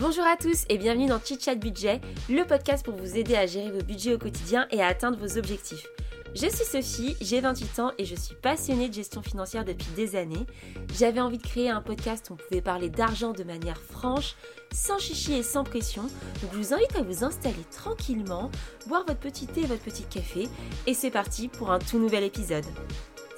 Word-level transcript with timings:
Bonjour 0.00 0.24
à 0.24 0.34
tous 0.34 0.64
et 0.70 0.78
bienvenue 0.78 1.08
dans 1.08 1.20
Chit 1.20 1.38
Chat 1.38 1.56
Budget, 1.56 2.00
le 2.30 2.46
podcast 2.46 2.82
pour 2.82 2.94
vous 2.94 3.18
aider 3.18 3.36
à 3.36 3.44
gérer 3.44 3.70
vos 3.70 3.82
budgets 3.82 4.14
au 4.14 4.18
quotidien 4.18 4.66
et 4.70 4.80
à 4.80 4.86
atteindre 4.86 5.18
vos 5.18 5.36
objectifs. 5.36 5.86
Je 6.34 6.46
suis 6.46 6.64
Sophie, 6.64 7.16
j'ai 7.20 7.42
28 7.42 7.78
ans 7.80 7.92
et 7.98 8.06
je 8.06 8.14
suis 8.14 8.34
passionnée 8.34 8.88
de 8.88 8.94
gestion 8.94 9.22
financière 9.22 9.66
depuis 9.66 9.90
des 9.96 10.16
années. 10.16 10.46
J'avais 10.94 11.20
envie 11.20 11.36
de 11.36 11.46
créer 11.46 11.68
un 11.68 11.82
podcast 11.82 12.30
où 12.30 12.32
on 12.32 12.36
pouvait 12.36 12.62
parler 12.62 12.88
d'argent 12.88 13.32
de 13.32 13.44
manière 13.44 13.76
franche, 13.76 14.36
sans 14.72 14.98
chichi 14.98 15.34
et 15.34 15.42
sans 15.42 15.64
pression. 15.64 16.04
Donc 16.40 16.50
je 16.54 16.56
vous 16.56 16.72
invite 16.72 16.96
à 16.96 17.02
vous 17.02 17.22
installer 17.22 17.62
tranquillement, 17.70 18.50
boire 18.86 19.04
votre 19.06 19.20
petit 19.20 19.46
thé 19.46 19.60
et 19.60 19.66
votre 19.66 19.82
petit 19.82 20.04
café 20.04 20.48
et 20.86 20.94
c'est 20.94 21.10
parti 21.10 21.48
pour 21.48 21.72
un 21.72 21.78
tout 21.78 21.98
nouvel 21.98 22.24
épisode. 22.24 22.64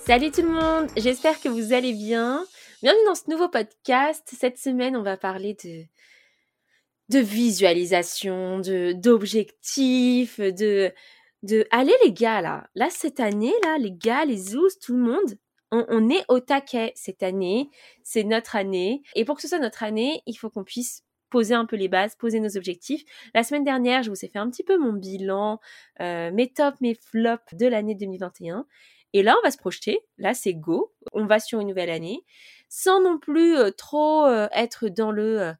Salut 0.06 0.30
tout 0.30 0.42
le 0.42 0.50
monde, 0.50 0.88
j'espère 0.96 1.40
que 1.40 1.48
vous 1.48 1.72
allez 1.72 1.92
bien. 1.92 2.44
Bienvenue 2.84 3.04
dans 3.06 3.16
ce 3.16 3.28
nouveau 3.28 3.48
podcast. 3.48 4.32
Cette 4.38 4.58
semaine, 4.58 4.96
on 4.96 5.02
va 5.02 5.16
parler 5.16 5.56
de 5.64 5.86
de 7.12 7.18
visualisation, 7.18 8.58
de 8.60 8.92
d'objectifs, 8.92 10.40
de 10.40 10.92
de 11.42 11.66
allez 11.70 11.94
les 12.04 12.12
gars 12.12 12.40
là, 12.40 12.68
là 12.74 12.88
cette 12.90 13.20
année 13.20 13.52
là, 13.64 13.76
les 13.78 13.92
gars, 13.92 14.24
les 14.24 14.36
zoos, 14.36 14.68
tout 14.80 14.96
le 14.96 15.02
monde, 15.02 15.38
on, 15.72 16.10
est 16.10 16.24
au 16.28 16.38
taquet 16.38 16.92
cette 16.94 17.22
année, 17.22 17.70
c'est 18.02 18.24
notre 18.24 18.56
année 18.56 19.02
et 19.14 19.24
pour 19.24 19.36
que 19.36 19.42
ce 19.42 19.48
soit 19.48 19.58
notre 19.58 19.82
année, 19.82 20.22
il 20.26 20.34
faut 20.34 20.50
qu'on 20.50 20.64
puisse 20.64 21.02
poser 21.30 21.54
un 21.54 21.64
peu 21.64 21.76
les 21.76 21.88
bases, 21.88 22.14
poser 22.14 22.40
nos 22.40 22.58
objectifs. 22.58 23.04
La 23.34 23.42
semaine 23.42 23.64
dernière, 23.64 24.02
je 24.02 24.10
vous 24.10 24.24
ai 24.24 24.28
fait 24.28 24.38
un 24.38 24.50
petit 24.50 24.64
peu 24.64 24.76
mon 24.76 24.92
bilan, 24.92 25.60
euh, 26.00 26.30
mes 26.30 26.52
tops, 26.52 26.78
mes 26.82 26.94
flops 26.94 27.54
de 27.54 27.66
l'année 27.66 27.94
2021. 27.94 28.66
Et 29.14 29.22
là, 29.22 29.34
on 29.38 29.42
va 29.42 29.50
se 29.50 29.56
projeter. 29.56 30.00
Là, 30.18 30.34
c'est 30.34 30.52
go. 30.52 30.92
On 31.12 31.24
va 31.24 31.40
sur 31.40 31.60
une 31.60 31.68
nouvelle 31.68 31.88
année, 31.88 32.22
sans 32.68 33.00
non 33.00 33.18
plus 33.18 33.56
euh, 33.56 33.70
trop 33.70 34.26
euh, 34.26 34.48
être 34.52 34.88
dans 34.88 35.10
le 35.10 35.54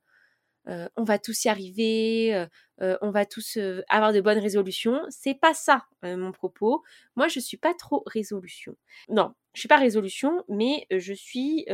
on 0.66 1.04
va 1.04 1.18
tous 1.18 1.44
y 1.44 1.48
arriver, 1.48 2.46
on 2.78 3.10
va 3.10 3.26
tous 3.26 3.58
avoir 3.88 4.12
de 4.12 4.20
bonnes 4.20 4.38
résolutions. 4.38 5.00
C'est 5.10 5.38
pas 5.38 5.54
ça 5.54 5.84
mon 6.02 6.32
propos. 6.32 6.82
Moi, 7.16 7.28
je 7.28 7.40
suis 7.40 7.56
pas 7.56 7.74
trop 7.74 8.02
résolution. 8.06 8.76
Non, 9.08 9.32
je 9.54 9.60
suis 9.60 9.68
pas 9.68 9.76
résolution, 9.76 10.44
mais 10.48 10.86
je 10.90 11.12
suis 11.12 11.66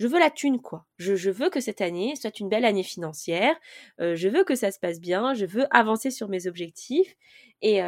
je 0.00 0.06
veux 0.06 0.18
la 0.18 0.30
thune, 0.30 0.60
quoi. 0.60 0.86
Je, 0.98 1.30
veux 1.30 1.50
que 1.50 1.60
cette 1.60 1.80
année 1.80 2.16
soit 2.16 2.40
une 2.40 2.48
belle 2.48 2.64
année 2.64 2.82
financière. 2.82 3.54
je 3.98 4.28
veux 4.28 4.44
que 4.44 4.54
ça 4.54 4.72
se 4.72 4.78
passe 4.78 4.98
bien. 4.98 5.34
Je 5.34 5.44
veux 5.44 5.66
avancer 5.70 6.10
sur 6.10 6.28
mes 6.28 6.46
objectifs. 6.46 7.14
Et, 7.62 7.80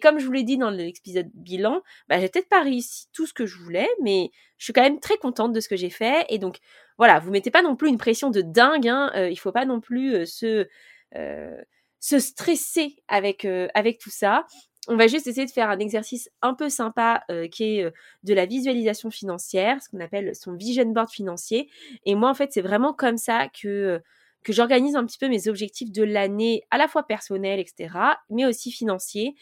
comme 0.00 0.18
je 0.18 0.26
vous 0.26 0.32
l'ai 0.32 0.44
dit 0.44 0.56
dans 0.56 0.70
l'épisode 0.70 1.28
bilan, 1.34 1.82
bah, 2.08 2.18
j'ai 2.18 2.28
peut-être 2.28 2.48
pas 2.48 2.62
réussi 2.62 3.06
tout 3.12 3.26
ce 3.26 3.34
que 3.34 3.44
je 3.46 3.58
voulais, 3.58 3.88
mais 4.02 4.30
je 4.56 4.64
suis 4.64 4.72
quand 4.72 4.82
même 4.82 5.00
très 5.00 5.18
contente 5.18 5.52
de 5.52 5.60
ce 5.60 5.68
que 5.68 5.76
j'ai 5.76 5.90
fait. 5.90 6.24
Et 6.30 6.38
donc, 6.38 6.58
voilà, 6.98 7.18
vous 7.18 7.30
mettez 7.30 7.50
pas 7.50 7.62
non 7.62 7.76
plus 7.76 7.88
une 7.88 7.98
pression 7.98 8.30
de 8.30 8.40
dingue. 8.40 8.88
Hein, 8.88 9.12
euh, 9.14 9.28
il 9.30 9.36
faut 9.36 9.52
pas 9.52 9.66
non 9.66 9.80
plus 9.80 10.14
euh, 10.14 10.24
se 10.24 10.66
euh, 11.14 11.62
se 12.00 12.18
stresser 12.18 12.96
avec 13.08 13.46
avec 13.74 13.98
tout 13.98 14.10
ça. 14.10 14.46
On 14.88 14.96
va 14.96 15.06
juste 15.06 15.26
essayer 15.26 15.46
de 15.46 15.50
faire 15.50 15.68
un 15.68 15.78
exercice 15.78 16.30
un 16.42 16.54
peu 16.54 16.68
sympa 16.68 17.24
qui 17.50 17.64
est 17.64 17.92
de 18.22 18.34
la 18.34 18.46
visualisation 18.46 19.10
financière, 19.10 19.82
ce 19.82 19.88
qu'on 19.88 20.00
appelle 20.00 20.34
son 20.34 20.54
vision 20.54 20.86
board 20.86 21.10
financier. 21.10 21.68
Et 22.04 22.14
moi, 22.14 22.30
en 22.30 22.34
fait, 22.34 22.52
c'est 22.52 22.62
vraiment 22.62 22.92
comme 22.92 23.16
ça 23.16 23.48
que 23.48 24.00
que 24.46 24.52
j'organise 24.52 24.94
un 24.94 25.04
petit 25.04 25.18
peu 25.18 25.28
mes 25.28 25.48
objectifs 25.48 25.90
de 25.90 26.04
l'année, 26.04 26.62
à 26.70 26.78
la 26.78 26.86
fois 26.86 27.04
personnels, 27.04 27.58
etc., 27.58 27.98
mais 28.30 28.46
aussi 28.46 28.70
financiers, 28.70 29.34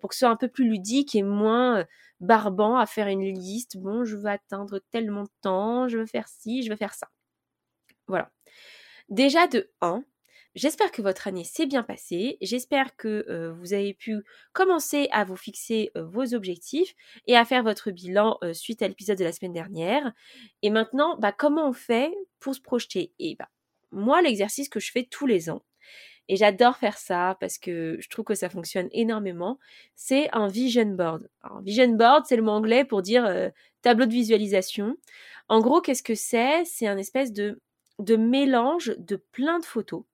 pour 0.00 0.10
que 0.10 0.14
ce 0.14 0.20
soit 0.20 0.28
un 0.28 0.36
peu 0.36 0.46
plus 0.46 0.68
ludique 0.68 1.16
et 1.16 1.24
moins 1.24 1.84
barbant 2.20 2.76
à 2.76 2.86
faire 2.86 3.08
une 3.08 3.24
liste. 3.24 3.76
Bon, 3.76 4.04
je 4.04 4.16
veux 4.16 4.28
atteindre 4.28 4.80
tel 4.92 5.10
montant, 5.10 5.88
je 5.88 5.98
veux 5.98 6.06
faire 6.06 6.28
ci, 6.28 6.62
je 6.62 6.70
veux 6.70 6.76
faire 6.76 6.94
ça. 6.94 7.08
Voilà. 8.06 8.30
Déjà 9.08 9.48
de 9.48 9.72
1, 9.80 10.04
J'espère 10.54 10.92
que 10.92 11.02
votre 11.02 11.26
année 11.26 11.42
s'est 11.42 11.66
bien 11.66 11.82
passée. 11.82 12.38
J'espère 12.40 12.94
que 12.96 13.52
vous 13.58 13.72
avez 13.72 13.92
pu 13.92 14.22
commencer 14.52 15.08
à 15.10 15.24
vous 15.24 15.34
fixer 15.36 15.90
vos 15.96 16.32
objectifs 16.32 16.94
et 17.26 17.36
à 17.36 17.44
faire 17.44 17.64
votre 17.64 17.90
bilan 17.90 18.38
suite 18.52 18.80
à 18.80 18.88
l'épisode 18.88 19.18
de 19.18 19.24
la 19.24 19.32
semaine 19.32 19.52
dernière. 19.52 20.12
Et 20.62 20.70
maintenant, 20.70 21.16
bah, 21.18 21.32
comment 21.32 21.68
on 21.68 21.72
fait 21.72 22.14
pour 22.38 22.54
se 22.54 22.60
projeter? 22.60 23.12
Et 23.18 23.34
bah, 23.36 23.48
moi, 23.90 24.22
l'exercice 24.22 24.68
que 24.68 24.78
je 24.78 24.92
fais 24.92 25.08
tous 25.10 25.26
les 25.26 25.50
ans, 25.50 25.62
et 26.28 26.36
j'adore 26.36 26.76
faire 26.76 26.96
ça 26.96 27.36
parce 27.40 27.58
que 27.58 27.98
je 28.00 28.08
trouve 28.08 28.24
que 28.24 28.34
ça 28.34 28.48
fonctionne 28.48 28.88
énormément, 28.92 29.58
c'est 29.96 30.30
un 30.32 30.46
vision 30.46 30.86
board. 30.86 31.28
Vision 31.62 31.88
board, 31.88 32.26
c'est 32.26 32.36
le 32.36 32.42
mot 32.42 32.52
anglais 32.52 32.84
pour 32.84 33.02
dire 33.02 33.50
tableau 33.82 34.06
de 34.06 34.12
visualisation. 34.12 34.96
En 35.48 35.60
gros, 35.60 35.80
qu'est-ce 35.80 36.02
que 36.02 36.14
c'est? 36.14 36.64
C'est 36.64 36.86
un 36.86 36.96
espèce 36.96 37.32
de 37.32 37.58
mélange 38.16 38.94
de 38.98 39.16
plein 39.16 39.58
de 39.58 39.64
photos 39.64 40.04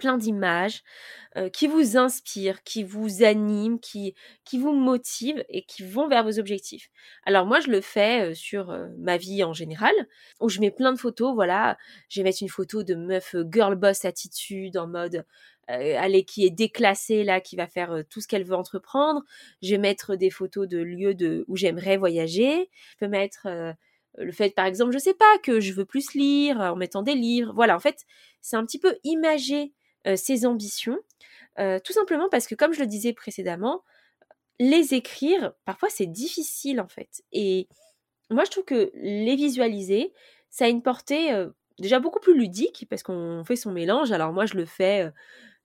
plein 0.00 0.16
d'images 0.16 0.82
euh, 1.36 1.48
qui 1.48 1.68
vous 1.68 1.96
inspirent, 1.96 2.64
qui 2.64 2.82
vous 2.82 3.22
animent, 3.22 3.78
qui, 3.78 4.14
qui 4.44 4.58
vous 4.58 4.72
motivent 4.72 5.44
et 5.48 5.62
qui 5.62 5.84
vont 5.84 6.08
vers 6.08 6.24
vos 6.24 6.40
objectifs. 6.40 6.90
Alors 7.24 7.46
moi, 7.46 7.60
je 7.60 7.70
le 7.70 7.80
fais 7.80 8.30
euh, 8.30 8.34
sur 8.34 8.70
euh, 8.70 8.88
ma 8.98 9.16
vie 9.16 9.44
en 9.44 9.52
général, 9.52 9.94
où 10.40 10.48
je 10.48 10.58
mets 10.58 10.72
plein 10.72 10.92
de 10.92 10.98
photos. 10.98 11.32
Voilà, 11.34 11.78
je 12.08 12.18
vais 12.20 12.24
mettre 12.24 12.42
une 12.42 12.48
photo 12.48 12.82
de 12.82 12.96
meuf 12.96 13.36
girl 13.52 13.76
boss 13.76 14.04
attitude 14.04 14.76
en 14.76 14.88
mode 14.88 15.24
allez, 15.68 16.24
qui 16.24 16.44
est 16.44 16.50
déclassée 16.50 17.22
là, 17.22 17.40
qui 17.40 17.54
va 17.54 17.68
faire 17.68 18.02
tout 18.10 18.20
ce 18.20 18.26
qu'elle 18.26 18.42
veut 18.42 18.56
entreprendre. 18.56 19.22
Je 19.62 19.70
vais 19.70 19.78
mettre 19.78 20.16
des 20.16 20.28
photos 20.28 20.66
de 20.66 20.78
lieux 20.78 21.14
de, 21.14 21.44
où 21.46 21.56
j'aimerais 21.56 21.96
voyager. 21.96 22.68
Je 22.90 22.96
peux 22.98 23.06
mettre 23.06 23.46
le 24.18 24.32
fait, 24.32 24.52
par 24.54 24.66
exemple, 24.66 24.92
je 24.92 24.98
sais 24.98 25.14
pas, 25.14 25.38
que 25.44 25.60
je 25.60 25.72
veux 25.72 25.84
plus 25.84 26.14
lire 26.14 26.58
en 26.58 26.74
mettant 26.74 27.02
des 27.02 27.14
livres. 27.14 27.52
Voilà, 27.54 27.76
en 27.76 27.78
fait, 27.78 28.04
c'est 28.40 28.56
un 28.56 28.64
petit 28.64 28.78
peu 28.78 28.96
imagé 29.04 29.72
ses 30.16 30.46
ambitions, 30.46 30.98
tout 31.56 31.92
simplement 31.92 32.28
parce 32.30 32.46
que, 32.46 32.54
comme 32.54 32.72
je 32.72 32.80
le 32.80 32.86
disais 32.86 33.12
précédemment, 33.12 33.82
les 34.58 34.94
écrire, 34.94 35.54
parfois 35.64 35.88
c'est 35.88 36.06
difficile 36.06 36.80
en 36.80 36.88
fait. 36.88 37.22
Et 37.32 37.68
moi, 38.30 38.44
je 38.44 38.50
trouve 38.50 38.64
que 38.64 38.90
les 38.94 39.36
visualiser, 39.36 40.12
ça 40.50 40.66
a 40.66 40.68
une 40.68 40.82
portée 40.82 41.46
déjà 41.78 41.98
beaucoup 41.98 42.20
plus 42.20 42.36
ludique 42.36 42.86
parce 42.90 43.02
qu'on 43.02 43.42
fait 43.44 43.56
son 43.56 43.72
mélange. 43.72 44.12
Alors 44.12 44.32
moi, 44.32 44.46
je 44.46 44.54
le 44.54 44.66
fais 44.66 45.10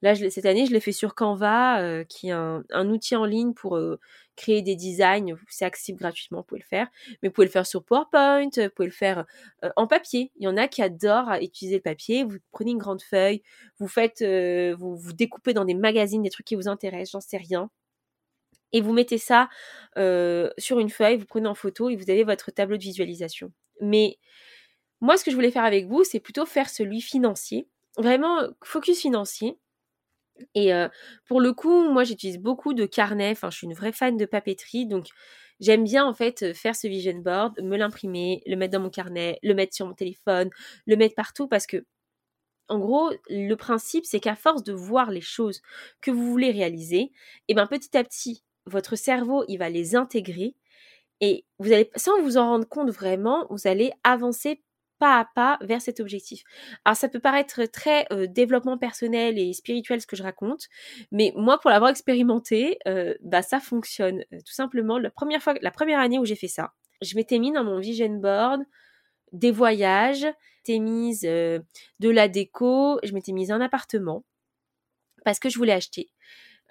Là, 0.05 0.13
cette 0.13 0.45
année, 0.45 0.67
je 0.67 0.71
l'ai 0.71 0.79
fait 0.79 0.91
sur 0.91 1.15
Canva, 1.15 1.81
euh, 1.81 2.03
qui 2.03 2.27
est 2.27 2.31
un, 2.31 2.89
outil 2.91 3.15
en 3.15 3.25
ligne 3.25 3.55
pour 3.55 3.75
euh, 3.75 3.99
créer 4.35 4.61
des 4.61 4.75
designs. 4.75 5.35
C'est 5.49 5.65
accessible 5.65 5.97
gratuitement, 5.97 6.41
vous 6.41 6.43
pouvez 6.43 6.61
le 6.61 6.67
faire. 6.67 6.87
Mais 7.23 7.29
vous 7.29 7.33
pouvez 7.33 7.47
le 7.47 7.51
faire 7.51 7.65
sur 7.65 7.83
PowerPoint, 7.83 8.49
vous 8.55 8.69
pouvez 8.69 8.87
le 8.87 8.93
faire 8.93 9.25
euh, 9.63 9.71
en 9.77 9.87
papier. 9.87 10.31
Il 10.35 10.43
y 10.43 10.47
en 10.47 10.57
a 10.57 10.67
qui 10.67 10.83
adorent 10.83 11.33
utiliser 11.41 11.77
le 11.77 11.81
papier. 11.81 12.23
Vous 12.23 12.37
prenez 12.51 12.69
une 12.69 12.77
grande 12.77 13.01
feuille, 13.01 13.41
vous 13.79 13.87
faites, 13.87 14.23
vous, 14.77 14.95
vous 14.95 15.13
découpez 15.13 15.53
dans 15.53 15.65
des 15.65 15.73
magazines 15.73 16.21
des 16.21 16.29
trucs 16.29 16.45
qui 16.45 16.55
vous 16.55 16.67
intéressent, 16.67 17.13
j'en 17.13 17.27
sais 17.27 17.37
rien. 17.37 17.71
Et 18.73 18.81
vous 18.81 18.93
mettez 18.93 19.17
ça 19.17 19.49
sur 19.95 20.77
une 20.77 20.91
feuille, 20.91 21.17
vous 21.17 21.25
prenez 21.25 21.47
en 21.47 21.55
photo 21.55 21.89
et 21.89 21.95
vous 21.95 22.11
avez 22.11 22.23
votre 22.23 22.51
tableau 22.51 22.77
de 22.77 22.83
visualisation. 22.83 23.51
Mais 23.81 24.19
moi, 25.01 25.17
ce 25.17 25.23
que 25.23 25.31
je 25.31 25.35
voulais 25.35 25.49
faire 25.49 25.65
avec 25.65 25.87
vous, 25.87 26.03
c'est 26.03 26.19
plutôt 26.19 26.45
faire 26.45 26.69
celui 26.69 27.01
financier. 27.01 27.67
Vraiment, 27.97 28.43
focus 28.61 29.01
financier 29.01 29.57
et 30.55 30.71
pour 31.27 31.41
le 31.41 31.53
coup, 31.53 31.89
moi 31.91 32.03
j'utilise 32.03 32.39
beaucoup 32.39 32.73
de 32.73 32.85
carnets, 32.85 33.31
enfin 33.31 33.49
je 33.51 33.57
suis 33.57 33.67
une 33.67 33.73
vraie 33.73 33.91
fan 33.93 34.17
de 34.17 34.25
papeterie, 34.25 34.85
donc 34.87 35.07
j'aime 35.59 35.83
bien 35.83 36.05
en 36.05 36.13
fait 36.13 36.53
faire 36.53 36.75
ce 36.75 36.87
vision 36.87 37.17
board, 37.19 37.59
me 37.61 37.77
l'imprimer, 37.77 38.41
le 38.45 38.55
mettre 38.55 38.73
dans 38.73 38.81
mon 38.83 38.89
carnet, 38.89 39.39
le 39.43 39.53
mettre 39.53 39.73
sur 39.75 39.87
mon 39.87 39.93
téléphone, 39.93 40.49
le 40.85 40.95
mettre 40.97 41.15
partout 41.15 41.47
parce 41.47 41.67
que 41.67 41.85
en 42.69 42.79
gros, 42.79 43.11
le 43.29 43.55
principe 43.55 44.05
c'est 44.05 44.19
qu'à 44.21 44.35
force 44.35 44.63
de 44.63 44.73
voir 44.73 45.11
les 45.11 45.21
choses 45.21 45.61
que 46.01 46.11
vous 46.11 46.31
voulez 46.31 46.51
réaliser, 46.51 47.11
et 47.47 47.53
ben 47.55 47.67
petit 47.67 47.97
à 47.97 48.03
petit, 48.03 48.43
votre 48.67 48.95
cerveau, 48.95 49.45
il 49.47 49.57
va 49.59 49.69
les 49.69 49.95
intégrer. 49.95 50.55
Et 51.21 51.45
vous 51.59 51.71
allez 51.73 51.89
sans 51.95 52.21
vous 52.21 52.37
en 52.37 52.45
rendre 52.49 52.67
compte 52.67 52.91
vraiment, 52.91 53.47
vous 53.49 53.67
allez 53.67 53.91
avancer 54.03 54.61
pas 54.99 55.19
à 55.19 55.25
pas 55.25 55.57
vers 55.61 55.81
cet 55.81 55.99
objectif. 55.99 56.43
Alors 56.85 56.95
ça 56.95 57.09
peut 57.09 57.19
paraître 57.19 57.65
très 57.65 58.05
euh, 58.11 58.27
développement 58.27 58.77
personnel 58.77 59.37
et 59.37 59.53
spirituel 59.53 60.01
ce 60.01 60.07
que 60.07 60.15
je 60.15 60.23
raconte, 60.23 60.67
mais 61.11 61.33
moi 61.35 61.59
pour 61.59 61.69
l'avoir 61.69 61.91
expérimenté, 61.91 62.79
euh, 62.87 63.13
bah 63.21 63.41
ça 63.41 63.59
fonctionne. 63.59 64.23
Euh, 64.33 64.39
tout 64.39 64.53
simplement, 64.53 64.97
la 64.97 65.09
première 65.09 65.41
fois, 65.41 65.55
la 65.61 65.71
première 65.71 65.99
année 65.99 66.19
où 66.19 66.25
j'ai 66.25 66.35
fait 66.35 66.47
ça, 66.47 66.73
je 67.01 67.15
m'étais 67.15 67.39
mis 67.39 67.51
dans 67.51 67.63
mon 67.63 67.79
vision 67.79 68.09
board 68.09 68.63
des 69.31 69.51
voyages, 69.51 70.25
j'étais 70.65 70.79
mise 70.79 71.21
de 71.21 71.63
la 71.99 72.27
déco, 72.27 72.99
je 73.03 73.13
m'étais 73.13 73.33
mise 73.33 73.51
un 73.51 73.59
appartement 73.59 74.23
parce 75.25 75.39
que 75.39 75.49
je 75.49 75.57
voulais 75.57 75.73
acheter. 75.73 76.09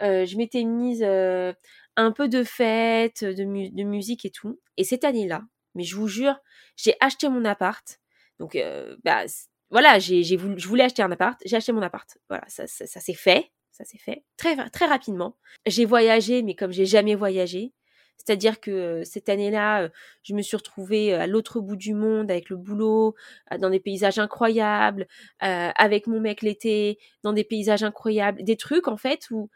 je 0.00 0.36
m'étais 0.36 0.64
mise 0.64 1.02
un 1.02 2.12
peu 2.12 2.28
de 2.28 2.42
fête, 2.42 3.24
de, 3.24 3.44
de 3.44 3.82
musique 3.82 4.24
et 4.24 4.30
tout. 4.30 4.60
Et 4.76 4.84
cette 4.84 5.04
année-là, 5.04 5.42
mais 5.74 5.84
je 5.84 5.96
vous 5.96 6.08
jure, 6.08 6.36
j'ai 6.76 6.94
acheté 7.00 7.28
mon 7.28 7.44
appart 7.44 8.00
donc, 8.38 8.58
bah, 9.04 9.24
voilà, 9.70 9.98
j'ai, 9.98 10.36
voulu, 10.36 10.58
je 10.58 10.68
voulais 10.68 10.84
acheter 10.84 11.02
un 11.02 11.10
appart, 11.10 11.40
j'ai 11.44 11.56
acheté 11.56 11.72
mon 11.72 11.82
appart. 11.82 12.18
Voilà, 12.28 12.44
ça, 12.48 12.66
ça, 12.66 12.86
s'est 13.00 13.14
fait, 13.14 13.50
ça 13.72 13.84
s'est 13.84 13.98
fait 13.98 14.24
très, 14.36 14.56
très 14.70 14.86
rapidement. 14.86 15.36
J'ai 15.66 15.84
voyagé, 15.84 16.42
mais 16.42 16.54
comme 16.54 16.72
j'ai 16.72 16.86
jamais 16.86 17.14
voyagé, 17.14 17.72
C'est-à-dire 18.18 18.60
que 18.60 19.02
cette 19.04 19.28
année-là, 19.28 19.90
je 20.22 20.34
me 20.34 20.42
suis 20.42 20.56
retrouvée 20.56 21.14
à 21.14 21.26
l'autre 21.26 21.60
bout 21.60 21.76
du 21.76 21.94
monde 21.94 22.30
avec 22.30 22.50
le 22.50 22.56
boulot, 22.56 23.14
dans 23.58 23.70
des 23.70 23.80
paysages 23.80 24.18
incroyables, 24.18 25.06
avec 25.40 26.06
mon 26.06 26.20
mec 26.20 26.42
l'été, 26.42 26.98
dans 27.22 27.32
des 27.32 27.44
paysages 27.44 27.82
incroyables, 27.82 28.42
des 28.44 28.56
trucs 28.56 28.88
en 28.88 28.96
fait 28.96 29.28
où 29.30 29.50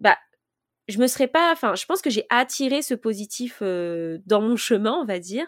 bah 0.00 0.18
je 0.88 0.98
me 0.98 1.06
serais 1.06 1.28
pas, 1.28 1.52
enfin, 1.52 1.74
je 1.74 1.86
pense 1.86 2.02
que 2.02 2.10
j'ai 2.10 2.26
attiré 2.28 2.82
ce 2.82 2.94
positif 2.94 3.62
dans 3.62 4.40
mon 4.40 4.56
chemin, 4.56 4.98
on 5.00 5.04
va 5.04 5.18
dire. 5.18 5.46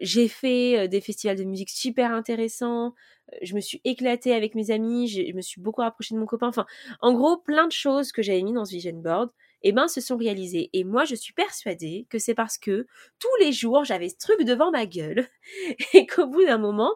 j'ai 0.00 0.28
fait 0.28 0.86
des 0.88 1.00
festivals 1.00 1.38
de 1.38 1.44
musique 1.44 1.70
super 1.70 2.12
intéressants. 2.12 2.94
Je 3.42 3.54
me 3.54 3.60
suis 3.60 3.80
éclatée 3.84 4.34
avec 4.34 4.54
mes 4.54 4.70
amis. 4.70 5.08
Je 5.08 5.32
me 5.34 5.40
suis 5.40 5.60
beaucoup 5.60 5.80
rapprochée 5.80 6.14
de 6.14 6.20
mon 6.20 6.26
copain. 6.26 6.48
Enfin, 6.48 6.66
en 7.00 7.14
gros, 7.14 7.38
plein 7.38 7.66
de 7.66 7.72
choses 7.72 8.12
que 8.12 8.22
j'avais 8.22 8.42
mis 8.42 8.52
dans 8.52 8.64
ce 8.64 8.72
vision 8.72 8.92
board, 8.94 9.30
eh 9.62 9.72
ben, 9.72 9.88
se 9.88 10.00
sont 10.00 10.16
réalisées. 10.16 10.70
Et 10.72 10.84
moi, 10.84 11.04
je 11.04 11.14
suis 11.14 11.32
persuadée 11.32 12.06
que 12.10 12.18
c'est 12.18 12.34
parce 12.34 12.58
que 12.58 12.86
tous 13.18 13.36
les 13.40 13.52
jours, 13.52 13.84
j'avais 13.84 14.08
ce 14.08 14.16
truc 14.16 14.42
devant 14.42 14.70
ma 14.70 14.86
gueule 14.86 15.26
et 15.94 16.06
qu'au 16.06 16.26
bout 16.26 16.44
d'un 16.44 16.58
moment, 16.58 16.94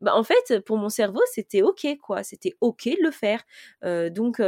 bah, 0.00 0.14
en 0.14 0.22
fait, 0.22 0.60
pour 0.60 0.78
mon 0.78 0.88
cerveau, 0.88 1.20
c'était 1.32 1.62
ok, 1.62 1.86
quoi. 2.00 2.22
C'était 2.22 2.54
ok 2.60 2.86
de 2.86 3.02
le 3.02 3.10
faire. 3.10 3.44
donc 4.10 4.40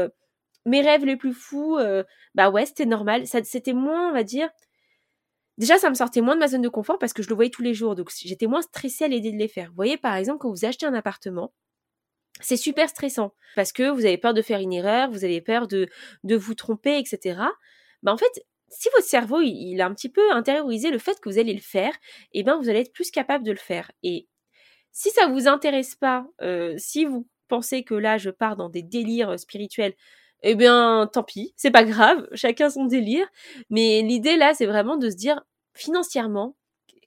mes 0.67 0.83
rêves 0.83 1.05
les 1.05 1.17
plus 1.17 1.33
fous, 1.33 1.79
euh, 1.79 2.05
bah 2.35 2.51
ouais, 2.51 2.67
c'était 2.67 2.87
normal. 2.87 3.27
C'était 3.27 3.73
moins, 3.73 4.11
on 4.11 4.13
va 4.13 4.25
dire. 4.25 4.51
Déjà, 5.59 5.79
ça 5.79 5.89
me 5.89 5.95
sortait 5.95 6.21
moins 6.21 6.35
de 6.35 6.41
ma 6.41 6.49
zone 6.49 6.61
de 6.61 6.69
confort 6.69 6.99
parce 6.99 7.15
que 7.15 7.23
je 7.23 7.29
le 7.31 7.35
voyais 7.35 7.51
tous 7.51 7.63
les 7.63 7.73
jours. 7.73 7.95
Donc, 7.95 8.11
j'étais 8.15 8.47
moins 8.47 8.61
stressée 8.61 9.05
à 9.05 9.09
l'idée 9.09 9.33
de 9.33 9.39
les 9.39 9.49
faire. 9.49 9.69
Vous 9.71 9.77
voyez, 9.77 9.97
par 9.97 10.15
exemple, 10.17 10.39
quand 10.41 10.51
vous 10.51 10.67
achetez 10.67 10.85
un 10.85 10.93
appartement, 10.93 11.53
c'est 12.41 12.57
super 12.59 12.91
stressant 12.91 13.33
parce 13.55 13.73
que 13.73 13.89
vous 13.89 14.05
avez 14.05 14.19
peur 14.19 14.35
de 14.35 14.43
faire 14.43 14.61
une 14.61 14.73
erreur, 14.73 15.11
vous 15.11 15.25
avez 15.25 15.41
peur 15.41 15.67
de, 15.69 15.89
vous 16.25 16.55
tromper, 16.55 16.99
etc. 16.99 17.41
Bah, 18.03 18.13
en 18.13 18.19
fait, 18.19 18.45
si 18.69 18.89
votre 18.95 19.07
cerveau 19.07 19.41
il, 19.41 19.81
a 19.81 19.87
un 19.87 19.95
petit 19.95 20.11
peu 20.11 20.33
intériorisé 20.33 20.91
le 20.91 20.99
fait 20.99 21.19
que 21.21 21.31
vous 21.31 21.39
allez 21.39 21.55
le 21.55 21.61
faire, 21.61 21.95
eh 22.33 22.43
ben 22.43 22.57
vous 22.59 22.69
allez 22.69 22.81
être 22.81 22.93
plus 22.93 23.11
capable 23.11 23.45
de 23.45 23.53
le 23.53 23.57
faire. 23.57 23.91
Et 24.03 24.29
si 24.93 25.11
ça 25.11 25.29
vous 25.29 25.49
intéresse 25.49 25.95
pas, 25.95 26.27
euh, 26.43 26.75
si 26.77 27.05
vous 27.05 27.27
pensez 27.49 27.85
que 27.85 27.95
là 27.95 28.19
je 28.19 28.31
pars 28.31 28.57
dans 28.57 28.69
des 28.69 28.83
délires 28.83 29.39
spirituels, 29.39 29.95
eh 30.43 30.55
bien, 30.55 31.09
tant 31.13 31.23
pis, 31.25 31.53
c'est 31.57 31.71
pas 31.71 31.85
grave, 31.85 32.27
chacun 32.35 32.71
son 32.71 32.85
délire. 32.87 33.27
Mais 33.71 34.03
l'idée 34.03 34.37
là, 34.37 34.55
c'est 34.55 34.67
vraiment 34.67 34.97
de 34.97 35.11
se 35.11 35.17
dire 35.17 35.43
financièrement, 35.75 36.57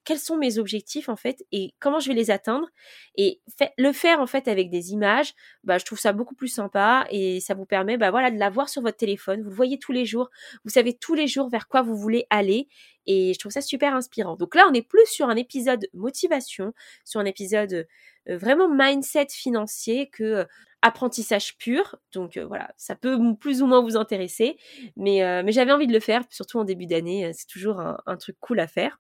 quels 0.06 0.20
sont 0.20 0.38
mes 0.38 0.58
objectifs 0.58 1.10
en 1.10 1.16
fait 1.16 1.46
et 1.52 1.74
comment 1.80 2.00
je 2.00 2.10
vais 2.10 2.16
les 2.16 2.32
atteindre. 2.32 2.68
Et 3.16 3.42
le 3.78 3.92
faire 3.92 4.20
en 4.20 4.28
fait 4.28 4.48
avec 4.48 4.70
des 4.70 4.92
images 4.92 5.34
bah 5.64 5.78
je 5.78 5.86
trouve 5.86 6.00
ça 6.00 6.14
beaucoup 6.14 6.36
plus 6.36 6.48
sympa 6.48 7.06
et 7.12 7.40
ça 7.40 7.54
vous 7.54 7.66
permet 7.66 7.98
bah 7.98 8.12
voilà 8.12 8.32
de 8.32 8.38
l'avoir 8.38 8.70
sur 8.70 8.82
votre 8.82 8.98
téléphone. 8.98 9.42
Vous 9.44 9.50
le 9.50 9.56
voyez 9.56 9.80
tous 9.80 9.92
les 9.92 10.06
jours. 10.06 10.30
Vous 10.64 10.72
savez 10.72 10.94
tous 10.94 11.14
les 11.14 11.28
jours 11.28 11.50
vers 11.50 11.68
quoi 11.68 11.82
vous 11.82 11.96
voulez 11.96 12.26
aller 12.30 12.68
et 13.06 13.34
je 13.34 13.40
trouve 13.40 13.52
ça 13.52 13.62
super 13.62 13.94
inspirant. 13.94 14.36
Donc 14.36 14.56
là 14.56 14.68
on 14.70 14.74
est 14.74 14.88
plus 14.88 15.06
sur 15.08 15.30
un 15.30 15.36
épisode 15.36 15.88
motivation 15.94 16.74
sur 17.06 17.20
un 17.20 17.26
épisode 17.26 17.88
euh, 18.30 18.38
vraiment 18.38 18.70
mindset 18.70 19.28
financier 19.32 20.10
que 20.10 20.24
euh, 20.24 20.46
apprentissage 20.82 21.58
pur. 21.58 21.96
Donc 22.14 22.38
euh, 22.38 22.46
voilà, 22.46 22.74
ça 22.78 22.96
peut 22.96 23.18
plus 23.40 23.62
ou 23.62 23.68
moins 23.68 23.82
vous 23.82 23.98
intéresser, 23.98 24.58
mais, 24.96 25.44
mais 25.44 25.52
j'avais 25.52 25.72
envie 25.72 25.88
de 25.88 25.94
le 25.94 26.00
faire, 26.00 26.24
surtout 26.30 26.58
en 26.58 26.64
début 26.64 26.86
d'année, 26.86 27.32
c'est 27.34 27.48
toujours 27.48 27.82
un, 27.82 28.18
truc 28.18 28.38
cool 28.40 28.60
à 28.60 28.68
faire. 28.68 29.00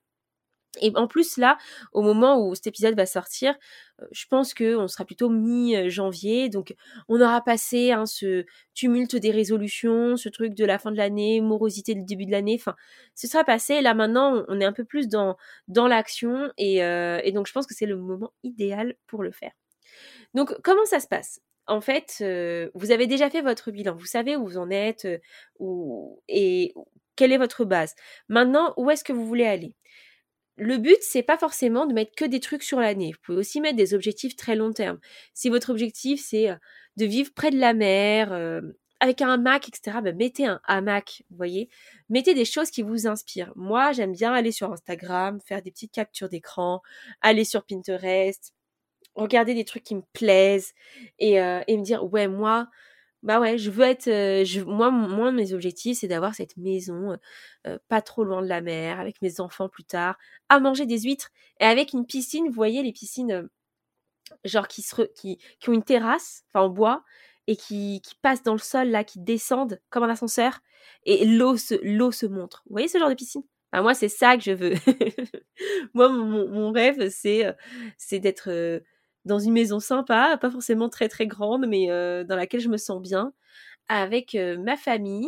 Et 0.81 0.91
en 0.95 1.07
plus 1.07 1.37
là, 1.37 1.57
au 1.93 2.01
moment 2.03 2.45
où 2.45 2.53
cet 2.53 2.67
épisode 2.67 2.95
va 2.95 3.07
sortir, 3.07 3.55
je 4.11 4.25
pense 4.27 4.53
qu'on 4.53 4.87
sera 4.87 5.03
plutôt 5.03 5.29
mi-janvier, 5.29 6.47
donc 6.47 6.75
on 7.07 7.19
aura 7.19 7.41
passé 7.41 7.91
hein, 7.91 8.05
ce 8.05 8.45
tumulte 8.75 9.15
des 9.15 9.31
résolutions, 9.31 10.15
ce 10.15 10.29
truc 10.29 10.53
de 10.53 10.65
la 10.65 10.77
fin 10.77 10.91
de 10.91 10.97
l'année, 10.97 11.41
morosité 11.41 11.95
du 11.95 12.03
début 12.03 12.27
de 12.27 12.31
l'année, 12.31 12.55
enfin, 12.59 12.75
ce 13.15 13.27
sera 13.27 13.43
passé. 13.43 13.81
Là 13.81 13.95
maintenant, 13.95 14.45
on 14.47 14.61
est 14.61 14.65
un 14.65 14.71
peu 14.71 14.85
plus 14.85 15.07
dans, 15.07 15.37
dans 15.67 15.87
l'action, 15.87 16.51
et, 16.57 16.77
et 16.77 17.31
donc 17.31 17.47
je 17.47 17.51
pense 17.51 17.65
que 17.65 17.73
c'est 17.73 17.87
le 17.87 17.97
moment 17.97 18.31
idéal 18.43 18.95
pour 19.07 19.23
le 19.23 19.31
faire. 19.31 19.51
Donc 20.35 20.53
comment 20.63 20.85
ça 20.85 20.99
se 20.99 21.07
passe? 21.07 21.41
En 21.65 21.81
fait, 21.81 22.23
vous 22.75 22.91
avez 22.91 23.07
déjà 23.07 23.29
fait 23.29 23.41
votre 23.41 23.71
bilan, 23.71 23.95
vous 23.95 24.05
savez 24.05 24.35
où 24.35 24.45
vous 24.45 24.57
en 24.57 24.69
êtes 24.69 25.07
et 26.27 26.73
quelle 27.15 27.33
est 27.33 27.37
votre 27.37 27.65
base. 27.65 27.95
Maintenant, 28.29 28.73
où 28.77 28.89
est-ce 28.91 29.03
que 29.03 29.13
vous 29.13 29.25
voulez 29.25 29.45
aller? 29.45 29.73
Le 30.59 30.77
but, 30.77 30.97
c'est 31.01 31.23
pas 31.23 31.37
forcément 31.37 31.85
de 31.85 31.93
mettre 31.93 32.11
que 32.15 32.25
des 32.25 32.39
trucs 32.39 32.63
sur 32.63 32.79
l'année. 32.79 33.11
Vous 33.13 33.19
pouvez 33.23 33.37
aussi 33.37 33.61
mettre 33.61 33.77
des 33.77 33.93
objectifs 33.93 34.35
très 34.35 34.55
long 34.55 34.71
terme. 34.71 34.99
Si 35.33 35.49
votre 35.49 35.69
objectif, 35.71 36.21
c'est 36.23 36.49
de 36.97 37.05
vivre 37.05 37.31
près 37.33 37.51
de 37.51 37.59
la 37.59 37.73
mer, 37.73 38.61
avec 38.99 39.21
un 39.21 39.29
hamac, 39.29 39.67
etc., 39.67 39.99
ben, 40.03 40.15
mettez 40.15 40.45
un 40.45 40.59
hamac, 40.65 41.23
vous 41.29 41.37
voyez. 41.37 41.69
Mettez 42.09 42.33
des 42.33 42.45
choses 42.45 42.69
qui 42.69 42.81
vous 42.81 43.07
inspirent. 43.07 43.53
Moi, 43.55 43.91
j'aime 43.93 44.11
bien 44.11 44.33
aller 44.33 44.51
sur 44.51 44.71
Instagram, 44.71 45.39
faire 45.45 45.61
des 45.61 45.71
petites 45.71 45.93
captures 45.93 46.29
d'écran, 46.29 46.81
aller 47.21 47.45
sur 47.45 47.65
Pinterest, 47.65 48.53
regarder 49.15 49.53
des 49.53 49.65
trucs 49.65 49.83
qui 49.83 49.95
me 49.95 50.03
plaisent 50.13 50.73
et, 51.19 51.41
euh, 51.41 51.61
et 51.67 51.77
me 51.77 51.83
dire 51.83 52.03
ouais 52.11 52.27
moi 52.27 52.67
bah 53.23 53.39
ouais 53.39 53.57
je 53.57 53.69
veux 53.69 53.85
être 53.85 54.07
euh, 54.07 54.45
je, 54.45 54.61
moi 54.61 55.31
mes 55.31 55.53
objectifs 55.53 55.99
c'est 55.99 56.07
d'avoir 56.07 56.35
cette 56.35 56.55
maison 56.57 57.17
pas 57.89 58.01
trop 58.01 58.23
loin 58.23 58.41
de 58.41 58.47
la 58.47 58.61
mer 58.61 58.99
avec 58.99 59.21
mes 59.21 59.39
enfants 59.41 59.69
plus 59.69 59.83
tard 59.83 60.17
à 60.47 60.59
manger 60.59 60.85
des 60.85 61.01
huîtres 61.01 61.29
et 61.59 61.65
avec 61.65 61.93
une 61.93 62.05
piscine 62.05 62.47
vous 62.47 62.53
voyez 62.53 62.81
les 62.83 62.93
piscines 62.93 63.49
genre 64.43 64.67
qui 64.67 64.81
se 64.81 65.01
qui, 65.15 65.37
qui 65.59 65.69
ont 65.69 65.73
une 65.73 65.83
terrasse 65.83 66.43
enfin 66.49 66.65
en 66.65 66.69
bois 66.69 67.03
et 67.47 67.55
qui, 67.55 68.01
qui 68.01 68.15
passent 68.21 68.43
dans 68.43 68.53
le 68.53 68.59
sol 68.59 68.89
là 68.89 69.03
qui 69.03 69.19
descendent 69.19 69.79
comme 69.89 70.03
un 70.03 70.09
ascenseur 70.09 70.59
et 71.05 71.25
l'eau 71.25 71.57
se 71.57 71.75
l'eau 71.83 72.11
se 72.11 72.25
montre. 72.25 72.63
Vous 72.67 72.73
voyez 72.73 72.87
ce 72.87 72.97
genre 72.99 73.09
de 73.09 73.15
piscine? 73.15 73.43
Bah, 73.71 73.81
moi 73.81 73.93
c'est 73.93 74.09
ça 74.09 74.37
que 74.37 74.43
je 74.43 74.51
veux. 74.51 74.73
Moi 75.93 76.09
mon, 76.09 76.47
mon 76.49 76.71
rêve 76.71 77.09
c'est 77.09 77.45
c'est 77.97 78.19
d'être 78.19 78.81
dans 79.25 79.39
une 79.39 79.53
maison 79.53 79.79
sympa, 79.79 80.37
pas 80.39 80.51
forcément 80.51 80.89
très 80.89 81.09
très 81.09 81.27
grande, 81.27 81.67
mais 81.67 81.87
dans 82.25 82.35
laquelle 82.35 82.61
je 82.61 82.69
me 82.69 82.77
sens 82.77 83.01
bien, 83.01 83.33
avec 83.87 84.35
ma 84.59 84.77
famille, 84.77 85.27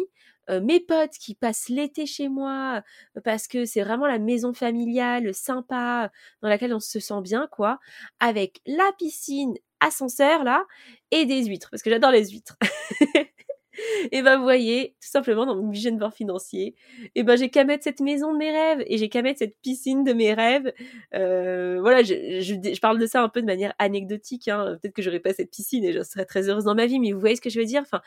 mes 0.50 0.80
potes 0.80 1.14
qui 1.20 1.36
passent 1.36 1.70
l'été 1.70 2.06
chez 2.06 2.30
moi, 2.30 2.84
parce 3.24 3.48
que 3.48 3.66
c'est 3.66 3.84
vraiment 3.84 4.08
la 4.08 4.20
maison 4.20 4.54
familiale 4.54 5.34
sympa, 5.34 6.12
dans 6.42 6.50
laquelle 6.50 6.74
on 6.74 6.80
se 6.80 7.00
sent 7.00 7.22
bien, 7.22 7.48
quoi, 7.52 7.80
avec 8.20 8.62
la 8.66 8.92
piscine, 8.98 9.54
ascenseur 9.80 10.44
là, 10.44 10.66
et 11.12 11.26
des 11.26 11.46
huîtres, 11.46 11.70
parce 11.70 11.84
que 11.84 11.90
j'adore 11.90 12.12
les 12.12 12.30
huîtres. 12.30 12.58
et 14.12 14.22
ben 14.22 14.38
vous 14.38 14.44
voyez, 14.44 14.96
tout 15.02 15.10
simplement 15.10 15.46
dans 15.46 15.56
mon 15.56 15.72
board 15.98 16.14
financier, 16.14 16.76
et 17.16 17.24
ben 17.24 17.38
j'ai 17.38 17.50
qu'à 17.50 17.64
mettre 17.64 17.84
cette 17.84 18.00
maison 18.00 18.34
de 18.34 18.38
mes 18.38 18.52
rêves 18.52 18.84
et 18.88 18.98
j'ai 18.98 19.10
qu'à 19.10 19.22
mettre 19.22 19.40
cette 19.40 19.58
piscine 19.62 20.04
de 20.04 20.14
mes 20.14 20.34
rêves. 20.34 20.74
Euh, 21.16 21.80
voilà, 21.82 22.04
je, 22.04 22.14
je, 22.42 22.80
parle 22.80 23.00
de 23.00 23.06
ça 23.06 23.22
un 23.22 23.30
peu 23.30 23.42
de 23.42 23.48
manière 23.48 23.74
anecdotique. 23.80 24.48
Hein. 24.48 24.78
Peut-être 24.82 24.94
que 24.94 25.02
j'aurais 25.02 25.20
pas 25.20 25.34
cette 25.34 25.52
piscine 25.52 25.84
et 25.84 25.94
je 25.94 26.04
serais 26.04 26.26
très 26.26 26.50
heureuse 26.50 26.66
dans 26.66 26.76
ma 26.76 26.86
vie, 26.86 27.00
mais 27.00 27.12
vous 27.12 27.20
voyez 27.20 27.36
ce 27.36 27.42
que 27.42 27.50
je 27.50 27.60
veux 27.60 27.66
dire? 27.66 27.82
Enfin, 27.82 28.02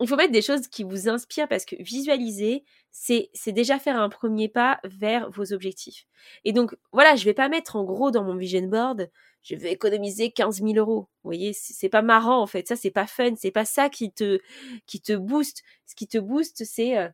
il 0.00 0.08
faut 0.08 0.16
mettre 0.16 0.32
des 0.32 0.42
choses 0.42 0.68
qui 0.68 0.84
vous 0.84 1.08
inspirent 1.08 1.48
parce 1.48 1.64
que 1.64 1.76
visualiser, 1.82 2.64
c'est, 2.90 3.30
déjà 3.46 3.78
faire 3.78 4.00
un 4.00 4.08
premier 4.08 4.48
pas 4.48 4.80
vers 4.84 5.30
vos 5.30 5.52
objectifs. 5.52 6.06
Et 6.44 6.52
donc, 6.52 6.76
voilà, 6.92 7.16
je 7.16 7.24
vais 7.24 7.34
pas 7.34 7.48
mettre 7.48 7.76
en 7.76 7.84
gros 7.84 8.10
dans 8.10 8.24
mon 8.24 8.36
vision 8.36 8.66
board 8.66 9.08
je 9.42 9.54
vais 9.54 9.72
économiser 9.72 10.30
15 10.30 10.62
000 10.62 10.74
euros. 10.74 11.08
Vous 11.22 11.28
voyez, 11.30 11.52
c'est 11.52 11.88
pas 11.88 12.02
marrant 12.02 12.40
en 12.40 12.46
fait. 12.46 12.68
Ça, 12.68 12.76
c'est 12.76 12.90
pas 12.90 13.06
fun. 13.06 13.34
C'est 13.36 13.50
pas 13.50 13.64
ça 13.64 13.88
qui 13.88 14.12
te, 14.12 14.40
qui 14.86 15.00
te 15.00 15.12
booste. 15.12 15.62
Ce 15.86 15.94
qui 15.94 16.06
te 16.06 16.18
booste, 16.18 16.64
c'est 16.64 16.98
euh, 16.98 17.08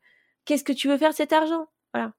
qu'est-ce 0.45 0.65
que 0.65 0.73
tu 0.73 0.89
veux 0.89 0.99
faire 0.99 1.11
de 1.11 1.17
cet 1.17 1.33
argent? 1.33 1.69
Voilà. 1.93 2.13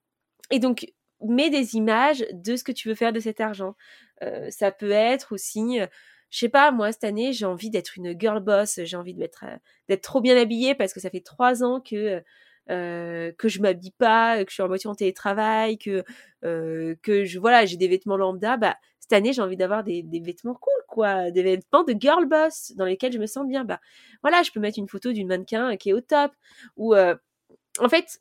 Et 0.52 0.60
donc, 0.60 0.88
mets 1.22 1.50
des 1.50 1.76
images 1.76 2.26
de 2.32 2.56
ce 2.56 2.64
que 2.64 2.72
tu 2.72 2.88
veux 2.88 2.96
faire 2.96 3.14
de 3.14 3.20
cet 3.20 3.42
argent. 3.42 3.76
Euh, 4.24 4.50
ça 4.52 4.72
peut 4.72 4.92
être 4.92 5.34
aussi, 5.34 5.82
euh, 5.82 5.88
je 6.30 6.40
sais 6.40 6.50
pas, 6.50 6.72
moi 6.72 6.92
cette 6.92 7.04
année, 7.04 7.34
j'ai 7.34 7.46
envie 7.46 7.70
d'être 7.70 7.98
une 7.98 8.18
girl 8.20 8.40
boss. 8.40 8.80
J'ai 8.84 8.98
envie 8.98 9.16
d'être 9.16 9.44
d'être 9.90 10.04
trop 10.04 10.22
bien 10.22 10.38
habillée 10.38 10.76
parce 10.76 10.94
que 10.94 11.00
ça 11.00 11.10
fait 11.10 11.22
trois 11.22 11.64
ans 11.64 11.82
que 11.82 12.24
que 12.68 13.48
je 13.48 13.62
m'habille 13.62 13.92
pas, 13.92 14.44
que 14.44 14.50
je 14.50 14.54
suis 14.56 14.64
en 14.64 14.68
moitié 14.68 14.90
en 14.90 14.96
télétravail, 14.96 15.78
que 15.78 16.04
que 16.42 17.26
je 17.26 17.40
j'ai 17.66 17.78
des 17.78 17.88
vêtements 17.88 18.18
lambda, 18.18 18.58
bah 18.58 18.76
cette 19.00 19.14
année 19.14 19.34
j'ai 19.34 19.42
envie 19.42 19.58
d'avoir 19.58 19.84
des, 19.84 20.04
vêtements 20.24 20.56
cool 20.56 20.74
quoi, 20.88 21.30
des 21.32 21.44
vêtements 21.44 21.84
de 21.84 21.96
girl 22.00 22.26
boss 22.26 22.72
dans 22.76 22.86
lesquels 22.86 23.12
je 23.12 23.20
me 23.20 23.28
sens 23.28 23.48
bien. 23.48 23.66
Bah 23.66 23.80
voilà, 24.24 24.42
je 24.44 24.52
peux 24.52 24.60
mettre 24.60 24.80
une 24.80 24.88
photo 24.88 25.12
d'une 25.12 25.28
mannequin 25.28 25.78
qui 25.78 25.90
est 25.90 25.94
au 25.94 26.02
top 26.02 26.32
ou 26.78 26.96
en 26.96 27.90
fait 27.90 28.20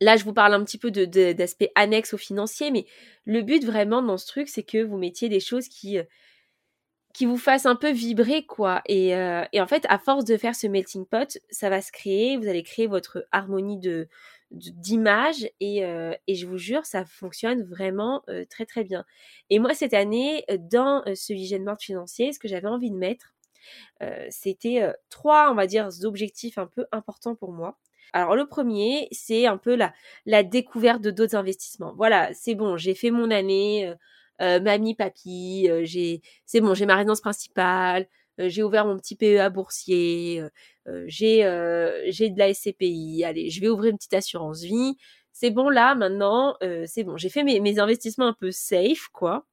Là, 0.00 0.16
je 0.16 0.24
vous 0.24 0.32
parle 0.32 0.54
un 0.54 0.64
petit 0.64 0.78
peu 0.78 0.90
d'aspect 0.90 1.66
de, 1.66 1.72
annexe 1.74 2.14
au 2.14 2.18
financier, 2.18 2.70
mais 2.70 2.86
le 3.24 3.42
but 3.42 3.64
vraiment 3.64 4.00
dans 4.00 4.16
ce 4.16 4.26
truc, 4.26 4.48
c'est 4.48 4.62
que 4.62 4.82
vous 4.82 4.96
mettiez 4.96 5.28
des 5.28 5.40
choses 5.40 5.68
qui, 5.68 5.98
qui 7.14 7.26
vous 7.26 7.38
fasse 7.38 7.66
un 7.66 7.76
peu 7.76 7.90
vibrer, 7.90 8.44
quoi. 8.44 8.82
Et, 8.86 9.14
euh, 9.14 9.44
et, 9.52 9.60
en 9.60 9.66
fait, 9.66 9.84
à 9.88 9.98
force 9.98 10.24
de 10.24 10.36
faire 10.36 10.54
ce 10.54 10.66
melting 10.66 11.06
pot, 11.06 11.38
ça 11.50 11.70
va 11.70 11.80
se 11.80 11.92
créer, 11.92 12.36
vous 12.36 12.48
allez 12.48 12.62
créer 12.62 12.86
votre 12.86 13.26
harmonie 13.32 13.78
de 13.78 14.08
d'image 14.50 15.46
et, 15.60 15.84
euh, 15.84 16.14
et, 16.26 16.34
je 16.34 16.46
vous 16.46 16.56
jure, 16.56 16.86
ça 16.86 17.04
fonctionne 17.04 17.64
vraiment 17.64 18.22
euh, 18.30 18.46
très 18.48 18.64
très 18.64 18.82
bien. 18.82 19.04
Et 19.50 19.58
moi, 19.58 19.74
cette 19.74 19.92
année, 19.92 20.42
dans 20.58 21.02
ce 21.14 21.34
vision 21.34 21.58
board 21.58 21.82
financier, 21.82 22.32
ce 22.32 22.38
que 22.38 22.48
j'avais 22.48 22.68
envie 22.68 22.90
de 22.90 22.96
mettre, 22.96 23.34
c'était 24.30 24.90
trois, 25.10 25.50
on 25.50 25.54
va 25.54 25.66
dire, 25.66 25.90
objectifs 26.04 26.56
un 26.56 26.66
peu 26.66 26.86
importants 26.92 27.34
pour 27.34 27.52
moi. 27.52 27.76
Alors 28.14 28.36
le 28.36 28.46
premier, 28.46 29.08
c'est 29.12 29.44
un 29.44 29.58
peu 29.58 29.74
la, 29.74 29.92
la 30.24 30.42
découverte 30.42 31.02
de 31.02 31.10
d'autres 31.10 31.36
investissements. 31.36 31.92
Voilà, 31.94 32.32
c'est 32.32 32.54
bon, 32.54 32.78
j'ai 32.78 32.94
fait 32.94 33.10
mon 33.10 33.30
année, 33.30 33.92
euh, 34.40 34.60
mamie, 34.60 34.94
papy, 34.94 35.68
j'ai, 35.82 36.22
c'est 36.46 36.60
bon, 36.60 36.74
j'ai 36.74 36.86
ma 36.86 36.96
résidence 36.96 37.20
principale, 37.20 38.08
j'ai 38.38 38.62
ouvert 38.62 38.86
mon 38.86 38.96
petit 38.98 39.16
PEA 39.16 39.50
boursier, 39.50 40.42
j'ai, 41.06 41.38
j'ai 42.08 42.30
de 42.30 42.38
la 42.38 42.54
SCPI, 42.54 43.24
allez, 43.24 43.50
je 43.50 43.60
vais 43.60 43.68
ouvrir 43.68 43.90
une 43.90 43.98
petite 43.98 44.14
assurance 44.14 44.62
vie. 44.62 44.96
C'est 45.32 45.50
bon 45.50 45.68
là, 45.68 45.94
maintenant, 45.94 46.56
c'est 46.86 47.04
bon, 47.04 47.16
j'ai 47.16 47.28
fait 47.28 47.44
mes, 47.44 47.60
mes 47.60 47.78
investissements 47.78 48.26
un 48.26 48.36
peu 48.38 48.50
safe, 48.50 49.08
quoi. 49.12 49.44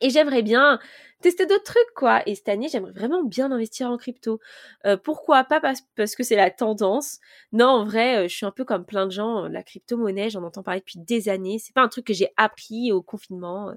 Et 0.00 0.10
j'aimerais 0.10 0.42
bien 0.42 0.78
tester 1.22 1.46
d'autres 1.46 1.64
trucs, 1.64 1.94
quoi. 1.94 2.22
Et 2.28 2.34
cette 2.34 2.48
année, 2.48 2.68
j'aimerais 2.68 2.92
vraiment 2.92 3.24
bien 3.24 3.50
investir 3.50 3.90
en 3.90 3.96
crypto. 3.96 4.40
Euh, 4.84 4.96
pourquoi 4.96 5.44
Pas 5.44 5.60
parce, 5.60 5.80
que 6.16 6.22
c'est 6.22 6.36
la 6.36 6.50
tendance. 6.50 7.18
Non, 7.52 7.66
en 7.66 7.84
vrai, 7.84 8.18
euh, 8.24 8.28
je 8.28 8.34
suis 8.36 8.46
un 8.46 8.50
peu 8.50 8.64
comme 8.64 8.84
plein 8.84 9.06
de 9.06 9.12
gens. 9.12 9.48
La 9.48 9.62
crypto-monnaie, 9.62 10.30
j'en 10.30 10.42
entends 10.42 10.62
parler 10.62 10.80
depuis 10.80 10.98
des 10.98 11.28
années. 11.28 11.58
C'est 11.58 11.74
pas 11.74 11.82
un 11.82 11.88
truc 11.88 12.06
que 12.06 12.14
j'ai 12.14 12.30
appris 12.36 12.92
au 12.92 13.02
confinement. 13.02 13.72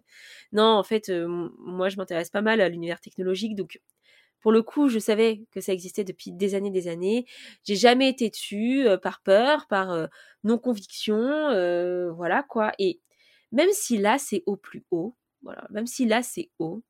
Non, 0.51 0.65
en 0.65 0.83
fait, 0.83 1.09
euh, 1.09 1.49
moi, 1.59 1.89
je 1.89 1.97
m'intéresse 1.97 2.29
pas 2.29 2.41
mal 2.41 2.61
à 2.61 2.69
l'univers 2.69 3.01
technologique. 3.01 3.55
Donc, 3.55 3.79
pour 4.41 4.51
le 4.51 4.61
coup, 4.63 4.89
je 4.89 4.99
savais 4.99 5.43
que 5.51 5.61
ça 5.61 5.73
existait 5.73 6.03
depuis 6.03 6.31
des 6.31 6.55
années, 6.55 6.71
des 6.71 6.87
années. 6.87 7.25
J'ai 7.65 7.75
jamais 7.75 8.09
été 8.09 8.29
dessus 8.29 8.87
par 9.03 9.21
peur, 9.21 9.67
par 9.67 10.07
non-conviction. 10.45 11.51
voilà, 12.15 12.43
quoi. 12.43 12.71
Et 12.79 13.01
même 13.51 13.69
si 13.73 13.97
là, 13.97 14.17
c'est 14.17 14.43
au 14.45 14.55
plus 14.55 14.85
haut, 14.91 15.15
voilà, 15.43 15.65
même 15.69 15.87
si 15.87 16.05
là 16.05 16.21
c'est 16.23 16.49
haut, 16.59 16.83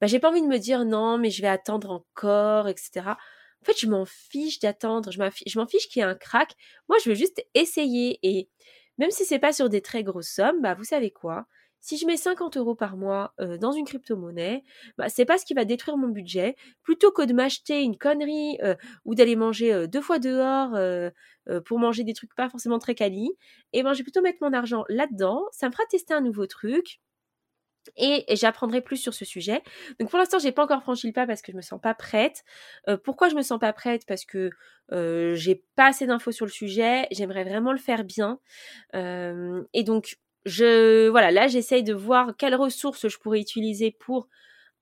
bah, 0.00 0.06
j'ai 0.06 0.18
pas 0.18 0.30
envie 0.30 0.42
de 0.42 0.46
me 0.46 0.58
dire 0.58 0.84
non, 0.84 1.18
mais 1.18 1.30
je 1.30 1.42
vais 1.42 1.48
attendre 1.48 1.90
encore, 1.90 2.68
etc. 2.68 3.16
En 3.62 3.64
fait, 3.64 3.78
je 3.78 3.86
m'en 3.88 4.04
fiche 4.04 4.58
d'attendre, 4.60 5.10
je 5.10 5.18
m'en 5.58 5.66
fiche, 5.66 5.88
qu'il 5.88 6.00
y 6.00 6.02
ait 6.02 6.08
un 6.08 6.14
crack. 6.14 6.54
Moi, 6.88 6.98
je 7.02 7.08
veux 7.08 7.14
juste 7.14 7.42
essayer. 7.54 8.18
Et 8.22 8.50
même 8.98 9.10
si 9.10 9.24
c'est 9.24 9.38
pas 9.38 9.52
sur 9.52 9.70
des 9.70 9.80
très 9.80 10.04
grosses 10.04 10.28
sommes, 10.28 10.60
bah, 10.60 10.74
vous 10.74 10.84
savez 10.84 11.10
quoi? 11.10 11.46
Si 11.80 11.98
je 11.98 12.06
mets 12.06 12.16
50 12.16 12.56
euros 12.56 12.74
par 12.74 12.96
mois 12.96 13.34
euh, 13.40 13.58
dans 13.58 13.72
une 13.72 13.84
crypto-monnaie, 13.84 14.64
bah, 14.98 15.08
c'est 15.08 15.24
pas 15.24 15.38
ce 15.38 15.44
qui 15.46 15.54
va 15.54 15.64
détruire 15.64 15.96
mon 15.96 16.08
budget. 16.08 16.56
Plutôt 16.82 17.10
que 17.10 17.22
de 17.22 17.32
m'acheter 17.32 17.82
une 17.82 17.96
connerie 17.96 18.58
euh, 18.62 18.74
ou 19.04 19.14
d'aller 19.14 19.36
manger 19.36 19.72
euh, 19.72 19.86
deux 19.86 20.00
fois 20.00 20.18
dehors 20.18 20.76
pour 21.66 21.78
manger 21.78 22.04
des 22.04 22.14
trucs 22.14 22.34
pas 22.34 22.48
forcément 22.48 22.78
très 22.78 22.94
quali, 22.94 23.30
et 23.74 23.82
ben 23.82 23.92
je 23.92 23.98
vais 23.98 24.04
plutôt 24.04 24.22
mettre 24.22 24.38
mon 24.40 24.52
argent 24.52 24.84
là-dedans. 24.88 25.44
Ça 25.52 25.68
me 25.68 25.72
fera 25.72 25.84
tester 25.86 26.14
un 26.14 26.22
nouveau 26.22 26.46
truc 26.46 27.00
et 27.96 28.24
j'apprendrai 28.36 28.80
plus 28.80 28.96
sur 28.96 29.14
ce 29.14 29.24
sujet. 29.24 29.62
Donc 29.98 30.10
pour 30.10 30.18
l'instant, 30.18 30.38
j'ai 30.38 30.52
pas 30.52 30.64
encore 30.64 30.82
franchi 30.82 31.06
le 31.06 31.12
pas 31.12 31.26
parce 31.26 31.42
que 31.42 31.52
je 31.52 31.56
me 31.56 31.62
sens 31.62 31.80
pas 31.80 31.94
prête. 31.94 32.44
Euh, 32.88 32.96
pourquoi 32.96 33.28
je 33.28 33.34
me 33.34 33.42
sens 33.42 33.58
pas 33.58 33.72
prête? 33.72 34.04
Parce 34.06 34.24
que 34.24 34.50
euh, 34.92 35.34
j'ai 35.34 35.64
pas 35.76 35.86
assez 35.88 36.06
d'infos 36.06 36.32
sur 36.32 36.46
le 36.46 36.52
sujet. 36.52 37.06
J'aimerais 37.10 37.44
vraiment 37.44 37.72
le 37.72 37.78
faire 37.78 38.04
bien. 38.04 38.38
Euh, 38.94 39.62
et 39.72 39.82
donc 39.82 40.16
je 40.44 41.08
voilà, 41.08 41.30
là 41.30 41.46
j'essaye 41.46 41.82
de 41.82 41.94
voir 41.94 42.36
quelles 42.36 42.54
ressources 42.54 43.08
je 43.08 43.18
pourrais 43.18 43.40
utiliser 43.40 43.90
pour 43.98 44.28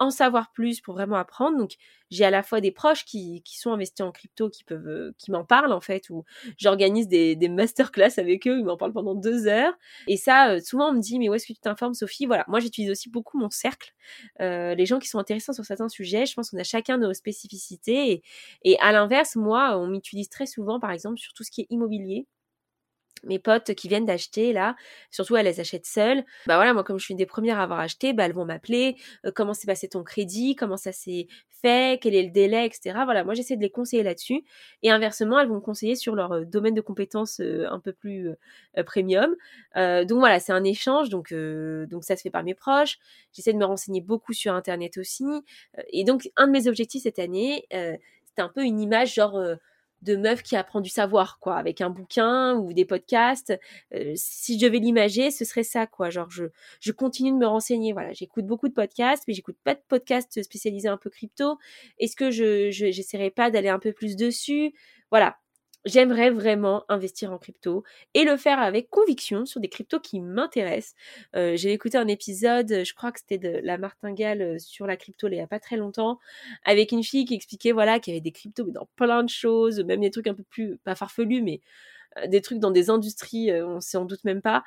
en 0.03 0.11
savoir 0.11 0.53
plus 0.53 0.81
pour 0.81 0.95
vraiment 0.95 1.17
apprendre. 1.17 1.57
Donc, 1.59 1.73
j'ai 2.11 2.25
à 2.25 2.31
la 2.31 2.43
fois 2.43 2.61
des 2.61 2.73
proches 2.73 3.05
qui, 3.05 3.43
qui 3.43 3.59
sont 3.59 3.73
investis 3.73 4.05
en 4.05 4.13
crypto, 4.13 4.51
qui 4.51 4.65
peuvent, 4.65 4.87
euh, 4.87 5.13
qui 5.19 5.31
m'en 5.31 5.45
parlent 5.45 5.73
en 5.73 5.81
fait, 5.81 6.11
ou 6.11 6.25
j'organise 6.59 7.09
des, 7.09 7.37
des 7.37 7.49
masterclass 7.49 8.19
avec 8.19 8.47
eux, 8.47 8.59
ils 8.59 8.65
m'en 8.65 8.77
parlent 8.77 8.93
pendant 8.93 9.15
deux 9.15 9.47
heures. 9.47 9.73
Et 10.09 10.17
ça, 10.17 10.51
euh, 10.53 10.61
souvent 10.61 10.91
on 10.91 10.93
me 10.95 11.01
dit, 11.01 11.19
mais 11.19 11.29
où 11.29 11.35
est-ce 11.35 11.47
que 11.47 11.53
tu 11.55 11.61
t'informes, 11.61 11.95
Sophie? 11.95 12.27
Voilà, 12.27 12.45
moi 12.49 12.61
j'utilise 12.61 12.91
aussi 12.91 13.09
beaucoup 13.11 13.39
mon 13.39 13.51
cercle, 13.51 13.93
euh, 14.41 14.75
les 14.75 14.87
gens 14.87 14.99
qui 14.99 15.09
sont 15.09 15.19
intéressants 15.19 15.53
sur 15.53 15.65
certains 15.65 15.89
sujets. 15.89 16.27
Je 16.27 16.35
pense 16.35 16.51
qu'on 16.51 16.59
a 16.59 16.65
chacun 16.65 16.99
nos 16.99 17.15
spécificités. 17.15 18.13
Et, 18.13 18.23
et 18.65 18.79
à 18.81 18.93
l'inverse, 18.93 19.37
moi, 19.37 19.79
on 19.79 19.87
m'utilise 19.89 20.29
très 20.29 20.47
souvent, 20.47 20.81
par 20.81 20.91
exemple, 20.93 21.19
sur 21.19 21.33
tout 21.33 21.45
ce 21.45 21.51
qui 21.51 21.63
est 21.63 21.67
immobilier 21.71 22.27
mes 23.25 23.39
potes 23.39 23.75
qui 23.75 23.89
viennent 23.89 24.05
d'acheter 24.05 24.53
là, 24.53 24.77
surtout 25.11 25.37
elles 25.37 25.47
les 25.47 25.61
achètent 25.61 25.87
seules. 25.87 26.25
Bah 26.47 26.57
voilà, 26.57 26.75
moi 26.75 26.85
comme 26.85 26.99
je 26.99 27.05
suis 27.05 27.13
une 27.13 27.19
des 27.19 27.27
premières 27.27 27.59
à 27.59 27.65
avoir 27.65 27.81
acheté, 27.81 28.13
bah 28.13 28.25
elles 28.27 28.33
vont 28.33 28.45
m'appeler, 28.45 28.97
euh, 29.25 29.33
comment 29.35 29.55
s'est 29.55 29.67
passé 29.67 29.89
ton 29.89 30.03
crédit, 30.03 30.57
comment 30.57 30.77
ça 30.77 30.93
s'est 30.93 31.29
fait, 31.63 32.01
quel 32.01 32.15
est 32.15 32.25
le 32.25 32.31
délai, 32.31 32.67
etc. 32.67 32.99
Voilà, 33.05 33.23
moi 33.23 33.35
j'essaie 33.35 33.57
de 33.57 33.63
les 33.63 33.71
conseiller 33.71 34.03
là-dessus. 34.03 34.45
Et 34.83 34.91
inversement, 34.91 35.39
elles 35.39 35.47
vont 35.47 35.57
me 35.57 35.61
conseiller 35.61 35.95
sur 35.95 36.17
leur 36.17 36.33
euh, 36.33 36.45
domaine 36.45 36.75
de 36.75 36.81
compétences 36.81 37.41
euh, 37.41 37.67
un 37.71 37.79
peu 37.79 37.93
plus 37.93 38.31
premium. 38.87 39.37
donc 39.75 40.19
voilà, 40.19 40.41
c'est 40.41 40.53
un 40.53 40.65
échange, 40.65 41.09
donc 41.09 41.33
donc 41.33 42.05
ça 42.05 42.17
se 42.17 42.23
fait 42.23 42.31
par 42.31 42.43
mes 42.43 42.55
proches. 42.55 42.99
J'essaie 43.33 43.53
de 43.53 43.59
me 43.59 43.65
renseigner 43.65 44.01
beaucoup 44.01 44.33
sur 44.33 44.55
internet 44.55 44.97
aussi. 44.97 45.25
et 45.91 46.05
donc 46.05 46.31
un 46.37 46.47
de 46.47 46.53
mes 46.53 46.69
objectifs 46.69 47.03
cette 47.03 47.19
année, 47.19 47.67
c'était 47.71 48.43
un 48.43 48.49
peu 48.49 48.63
une 48.63 48.81
image 48.81 49.15
genre 49.15 49.39
de 50.03 50.17
meuf 50.17 50.43
qui 50.43 50.57
apprend 50.57 50.81
du 50.81 50.91
savoir, 50.91 51.39
quoi, 51.39 51.57
avec 51.57 51.81
un 51.81 51.91
bouquin 51.91 52.55
ou 52.57 52.73
des 52.73 52.85
podcasts. 52.85 53.59
Euh, 53.95 54.13
si 54.17 54.59
je 54.59 54.67
devais 54.67 54.79
l'imager, 54.79 55.31
ce 55.31 55.45
serait 55.45 55.63
ça, 55.63 55.87
quoi. 55.87 56.11
Genre, 56.11 56.31
je, 56.31 56.45
je 56.81 56.93
continue 56.93 57.31
de 57.33 57.37
me 57.37 57.47
renseigner. 57.47 57.93
Voilà, 57.93 58.13
j'écoute 58.13 58.47
beaucoup 58.47 58.69
de 58.69 58.75
podcasts, 58.75 59.25
mais 59.29 59.35
j'écoute 59.35 59.57
pas 59.65 59.75
de 59.75 59.81
podcasts 59.89 60.43
spécialisés 60.43 60.89
un 60.89 60.97
peu 60.99 61.11
crypto. 61.11 61.59
Est-ce 61.99 62.17
que 62.17 62.31
je, 62.31 62.71
j'essaierai 62.71 63.31
pas 63.31 63.51
d'aller 63.51 63.69
un 63.69 63.79
peu 63.79 63.93
plus 63.93 64.17
dessus? 64.17 64.73
Voilà, 65.11 65.39
J'aimerais 65.85 66.31
vraiment 66.31 66.85
investir 66.89 67.33
en 67.33 67.39
crypto 67.39 67.83
et 68.15 68.23
le 68.25 68.37
faire 68.37 68.61
avec 68.61 68.89
conviction 68.89 69.45
sur 69.47 69.61
des 69.61 69.69
cryptos 69.69 69.99
qui 69.99 70.21
m'intéressent. 70.21 70.95
Euh, 71.35 71.57
j'ai 71.57 71.73
écouté 71.73 71.99
un 71.99 72.07
épisode, 72.07 72.85
je 72.85 72.95
crois 72.95 73.11
que 73.11 73.19
c'était 73.19 73.39
de 73.39 73.61
la 73.65 73.79
martingale 73.79 74.43
euh, 74.43 74.59
sur 74.61 74.87
la 74.87 74.97
crypto 74.97 75.27
il 75.27 75.33
n'y 75.33 75.41
a 75.41 75.47
pas 75.49 75.59
très 75.59 75.77
longtemps, 75.77 76.21
avec 76.65 76.93
une 76.93 77.03
fille 77.03 77.25
qui 77.25 77.35
expliquait 77.35 77.73
voilà 77.73 77.99
qu'il 77.99 78.13
y 78.15 78.17
avait 78.17 78.21
des 78.21 78.31
cryptos 78.33 78.71
dans 78.71 78.89
plein 78.95 79.25
de 79.25 79.29
choses, 79.29 79.81
même 79.81 80.01
des 80.01 80.11
trucs 80.11 80.29
un 80.29 80.35
peu 80.35 80.45
plus 80.45 80.77
pas 80.85 80.95
farfelus, 80.95 81.43
mais 81.43 81.61
euh, 82.19 82.29
des 82.29 82.43
trucs 82.43 82.59
dans 82.61 82.71
des 82.71 82.91
industries, 82.91 83.53
on 83.63 83.81
s'en 83.81 84.05
doute 84.05 84.25
même 84.25 84.43
pas 84.43 84.65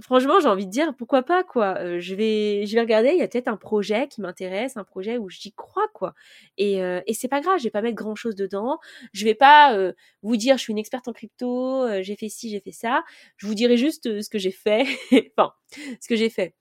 franchement, 0.00 0.40
j'ai 0.40 0.48
envie 0.48 0.66
de 0.66 0.70
dire 0.70 0.94
pourquoi 0.96 1.22
pas 1.22 1.44
quoi. 1.44 1.78
Euh, 1.78 2.00
je 2.00 2.14
vais 2.14 2.66
je 2.66 2.74
vais 2.74 2.80
regarder, 2.80 3.10
il 3.10 3.18
y 3.18 3.22
a 3.22 3.28
peut-être 3.28 3.48
un 3.48 3.56
projet 3.56 4.08
qui 4.08 4.20
m'intéresse, 4.20 4.76
un 4.76 4.84
projet 4.84 5.18
où 5.18 5.28
j'y 5.28 5.52
crois 5.52 5.86
quoi. 5.94 6.14
Et 6.58 6.82
euh, 6.82 7.00
et 7.06 7.14
c'est 7.14 7.28
pas 7.28 7.40
grave, 7.40 7.58
je 7.58 7.64
vais 7.64 7.70
pas 7.70 7.82
mettre 7.82 7.96
grand-chose 7.96 8.34
dedans. 8.34 8.78
Je 9.12 9.24
vais 9.24 9.34
pas 9.34 9.76
euh, 9.76 9.92
vous 10.22 10.36
dire 10.36 10.56
je 10.56 10.62
suis 10.62 10.72
une 10.72 10.78
experte 10.78 11.08
en 11.08 11.12
crypto, 11.12 11.86
j'ai 12.02 12.16
fait 12.16 12.28
ci, 12.28 12.50
j'ai 12.50 12.60
fait 12.60 12.72
ça. 12.72 13.02
Je 13.36 13.46
vous 13.46 13.54
dirai 13.54 13.76
juste 13.76 14.20
ce 14.20 14.28
que 14.28 14.38
j'ai 14.38 14.52
fait, 14.52 14.84
enfin, 15.36 15.52
ce 16.00 16.08
que 16.08 16.16
j'ai 16.16 16.30
fait. 16.30 16.54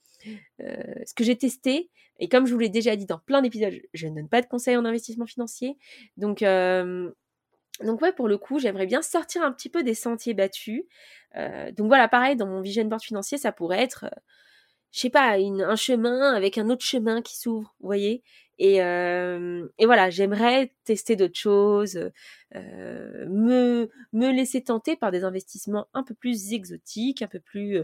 ce 0.59 1.13
que 1.15 1.23
j'ai 1.23 1.37
testé 1.37 1.89
et 2.19 2.29
comme 2.29 2.45
je 2.45 2.53
vous 2.53 2.59
l'ai 2.59 2.69
déjà 2.69 2.95
dit 2.95 3.05
dans 3.05 3.19
plein 3.19 3.41
d'épisodes, 3.41 3.73
je 3.93 4.07
ne 4.07 4.15
donne 4.15 4.29
pas 4.29 4.41
de 4.41 4.47
conseils 4.47 4.77
en 4.77 4.85
investissement 4.85 5.25
financier. 5.25 5.77
Donc 6.17 6.41
donc 7.81 8.01
ouais, 8.01 8.13
pour 8.13 8.27
le 8.27 8.37
coup, 8.37 8.59
j'aimerais 8.59 8.85
bien 8.85 9.01
sortir 9.01 9.41
un 9.43 9.51
petit 9.51 9.69
peu 9.69 9.83
des 9.83 9.95
sentiers 9.95 10.33
battus. 10.33 10.83
Euh, 11.35 11.71
donc 11.71 11.87
voilà, 11.87 12.07
pareil, 12.07 12.35
dans 12.35 12.47
mon 12.47 12.61
vision 12.61 12.85
board 12.85 13.01
financier, 13.01 13.37
ça 13.37 13.51
pourrait 13.51 13.81
être, 13.81 14.05
euh, 14.05 14.19
je 14.91 14.99
sais 15.01 15.09
pas, 15.09 15.33
un 15.37 15.75
chemin 15.75 16.33
avec 16.33 16.57
un 16.57 16.69
autre 16.69 16.85
chemin 16.85 17.21
qui 17.21 17.37
s'ouvre, 17.37 17.75
vous 17.79 17.87
voyez. 17.87 18.23
Et, 18.59 18.83
euh, 18.83 19.67
voilà, 19.83 20.09
j'aimerais 20.11 20.73
tester 20.85 21.15
d'autres 21.15 21.39
choses, 21.39 22.11
me, 22.53 23.89
me 24.13 24.31
laisser 24.31 24.63
tenter 24.63 24.95
par 24.95 25.11
des 25.11 25.23
investissements 25.23 25.87
un 25.93 26.03
peu 26.03 26.13
plus 26.13 26.53
exotiques, 26.53 27.23
un 27.23 27.27
peu 27.27 27.39
plus 27.39 27.79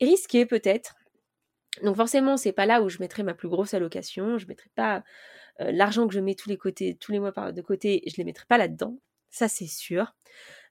risqués 0.00 0.46
peut-être. 0.46 0.96
Donc 1.82 1.96
forcément, 1.96 2.36
c'est 2.36 2.52
pas 2.52 2.66
là 2.66 2.82
où 2.82 2.88
je 2.88 2.98
mettrai 2.98 3.22
ma 3.22 3.34
plus 3.34 3.48
grosse 3.48 3.74
allocation. 3.74 4.38
Je 4.38 4.46
mettrai 4.46 4.70
pas 4.74 5.02
l'argent 5.58 6.06
que 6.08 6.14
je 6.14 6.20
mets 6.20 6.34
tous 6.34 6.48
les 6.48 6.56
côtés, 6.56 6.96
tous 6.98 7.12
les 7.12 7.20
mois 7.20 7.32
de 7.52 7.62
côté, 7.62 8.02
je 8.06 8.16
les 8.16 8.24
mettrai 8.24 8.44
pas 8.48 8.58
là-dedans. 8.58 8.98
Ça 9.30 9.48
c'est 9.48 9.66
sûr. 9.66 10.14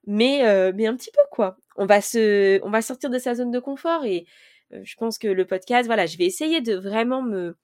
Mais 0.06 0.42
mais 0.74 0.88
un 0.88 0.96
petit 0.96 1.12
peu 1.12 1.22
quoi. 1.32 1.58
On 1.78 1.86
va 1.86 2.02
se, 2.02 2.60
on 2.64 2.70
va 2.70 2.82
sortir 2.82 3.10
de 3.10 3.18
sa 3.18 3.36
zone 3.36 3.52
de 3.52 3.60
confort 3.60 4.06
et 4.06 4.26
je 4.72 4.96
pense 4.96 5.18
que 5.18 5.28
le 5.28 5.46
podcast, 5.46 5.86
voilà, 5.86 6.06
je 6.06 6.18
vais 6.18 6.26
essayer 6.26 6.62
de 6.62 6.76
vraiment 6.76 7.22
me 7.22 7.56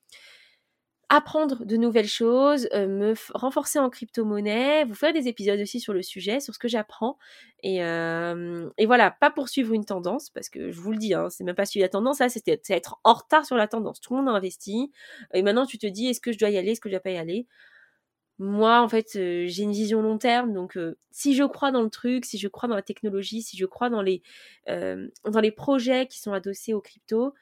apprendre 1.09 1.65
de 1.65 1.75
nouvelles 1.75 2.07
choses, 2.07 2.69
euh, 2.73 2.87
me 2.87 3.15
renforcer 3.33 3.79
en 3.79 3.89
crypto-monnaie, 3.89 4.85
vous 4.85 4.93
faire 4.93 5.11
des 5.11 5.27
épisodes 5.27 5.59
aussi 5.59 5.79
sur 5.79 5.91
le 5.91 6.03
sujet, 6.03 6.39
sur 6.39 6.53
ce 6.53 6.59
que 6.59 6.67
j'apprends. 6.67 7.17
Et, 7.63 7.83
euh, 7.83 8.69
et, 8.77 8.85
voilà, 8.85 9.09
pas 9.09 9.31
poursuivre 9.31 9.73
une 9.73 9.85
tendance, 9.85 10.29
parce 10.29 10.49
que 10.49 10.71
je 10.71 10.79
vous 10.79 10.91
le 10.91 10.97
dis, 10.97 11.15
hein, 11.15 11.29
c'est 11.29 11.43
même 11.43 11.55
pas 11.55 11.65
suivre 11.65 11.83
la 11.83 11.89
tendance, 11.89 12.19
là, 12.19 12.29
c'était 12.29 12.59
être 12.69 12.99
en 13.03 13.13
retard 13.13 13.43
sur 13.45 13.57
la 13.57 13.67
tendance. 13.67 13.99
Tout 13.99 14.13
le 14.15 14.21
monde 14.21 14.29
a 14.29 14.37
investi. 14.37 14.91
Et 15.33 15.41
maintenant, 15.41 15.65
tu 15.65 15.79
te 15.79 15.87
dis, 15.87 16.07
est-ce 16.07 16.21
que 16.21 16.31
je 16.31 16.37
dois 16.37 16.51
y 16.51 16.57
aller, 16.57 16.71
est-ce 16.71 16.81
que 16.81 16.89
je 16.89 16.93
dois 16.93 17.01
pas 17.01 17.11
y 17.11 17.17
aller? 17.17 17.47
Moi, 18.37 18.79
en 18.79 18.87
fait, 18.87 19.15
euh, 19.15 19.45
j'ai 19.47 19.63
une 19.63 19.71
vision 19.73 20.01
long 20.01 20.17
terme. 20.19 20.53
Donc, 20.53 20.77
si 21.11 21.35
je 21.35 21.43
crois 21.43 21.71
dans 21.71 21.81
le 21.81 21.89
truc, 21.89 22.23
si 22.25 22.37
je 22.37 22.47
crois 22.47 22.69
dans 22.69 22.75
la 22.75 22.83
technologie, 22.83 23.41
si 23.41 23.57
je 23.57 23.65
crois 23.65 23.89
dans 23.89 24.01
les, 24.03 24.21
dans 24.67 25.41
les 25.41 25.51
projets 25.51 26.07
qui 26.07 26.19
sont 26.19 26.33
adossés 26.33 26.73
aux 26.73 26.81
crypto, 26.81 27.33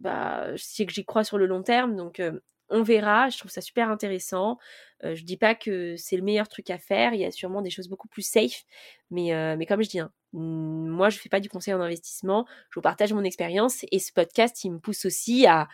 bah, 0.00 0.46
que 0.54 0.92
j'y 0.92 1.04
crois 1.04 1.24
sur 1.24 1.36
le 1.36 1.46
long 1.46 1.62
terme. 1.62 1.96
Donc, 1.96 2.22
on 2.70 2.82
verra. 2.82 3.28
Je 3.28 3.38
trouve 3.38 3.50
ça 3.50 3.60
super 3.60 3.90
intéressant. 3.90 4.58
Je 5.02 5.14
je 5.14 5.24
dis 5.24 5.36
pas 5.36 5.54
que 5.54 5.94
c'est 5.96 6.16
le 6.16 6.22
meilleur 6.22 6.48
truc 6.48 6.70
à 6.70 6.78
faire. 6.78 7.14
Il 7.14 7.20
y 7.20 7.24
a 7.24 7.30
sûrement 7.30 7.62
des 7.62 7.70
choses 7.70 7.88
beaucoup 7.88 8.08
plus 8.08 8.22
safe. 8.22 8.64
Mais, 9.10 9.56
mais 9.56 9.66
comme 9.66 9.82
je 9.82 9.88
dis, 9.88 10.00
hein, 10.00 10.12
moi, 10.32 11.08
je 11.10 11.18
fais 11.18 11.28
pas 11.28 11.40
du 11.40 11.48
conseil 11.48 11.74
en 11.74 11.80
investissement. 11.80 12.46
Je 12.70 12.76
vous 12.76 12.82
partage 12.82 13.12
mon 13.12 13.24
expérience. 13.24 13.84
Et 13.92 13.98
ce 13.98 14.12
podcast, 14.12 14.64
il 14.64 14.72
me 14.72 14.78
pousse 14.78 15.04
aussi 15.06 15.46
à, 15.46 15.68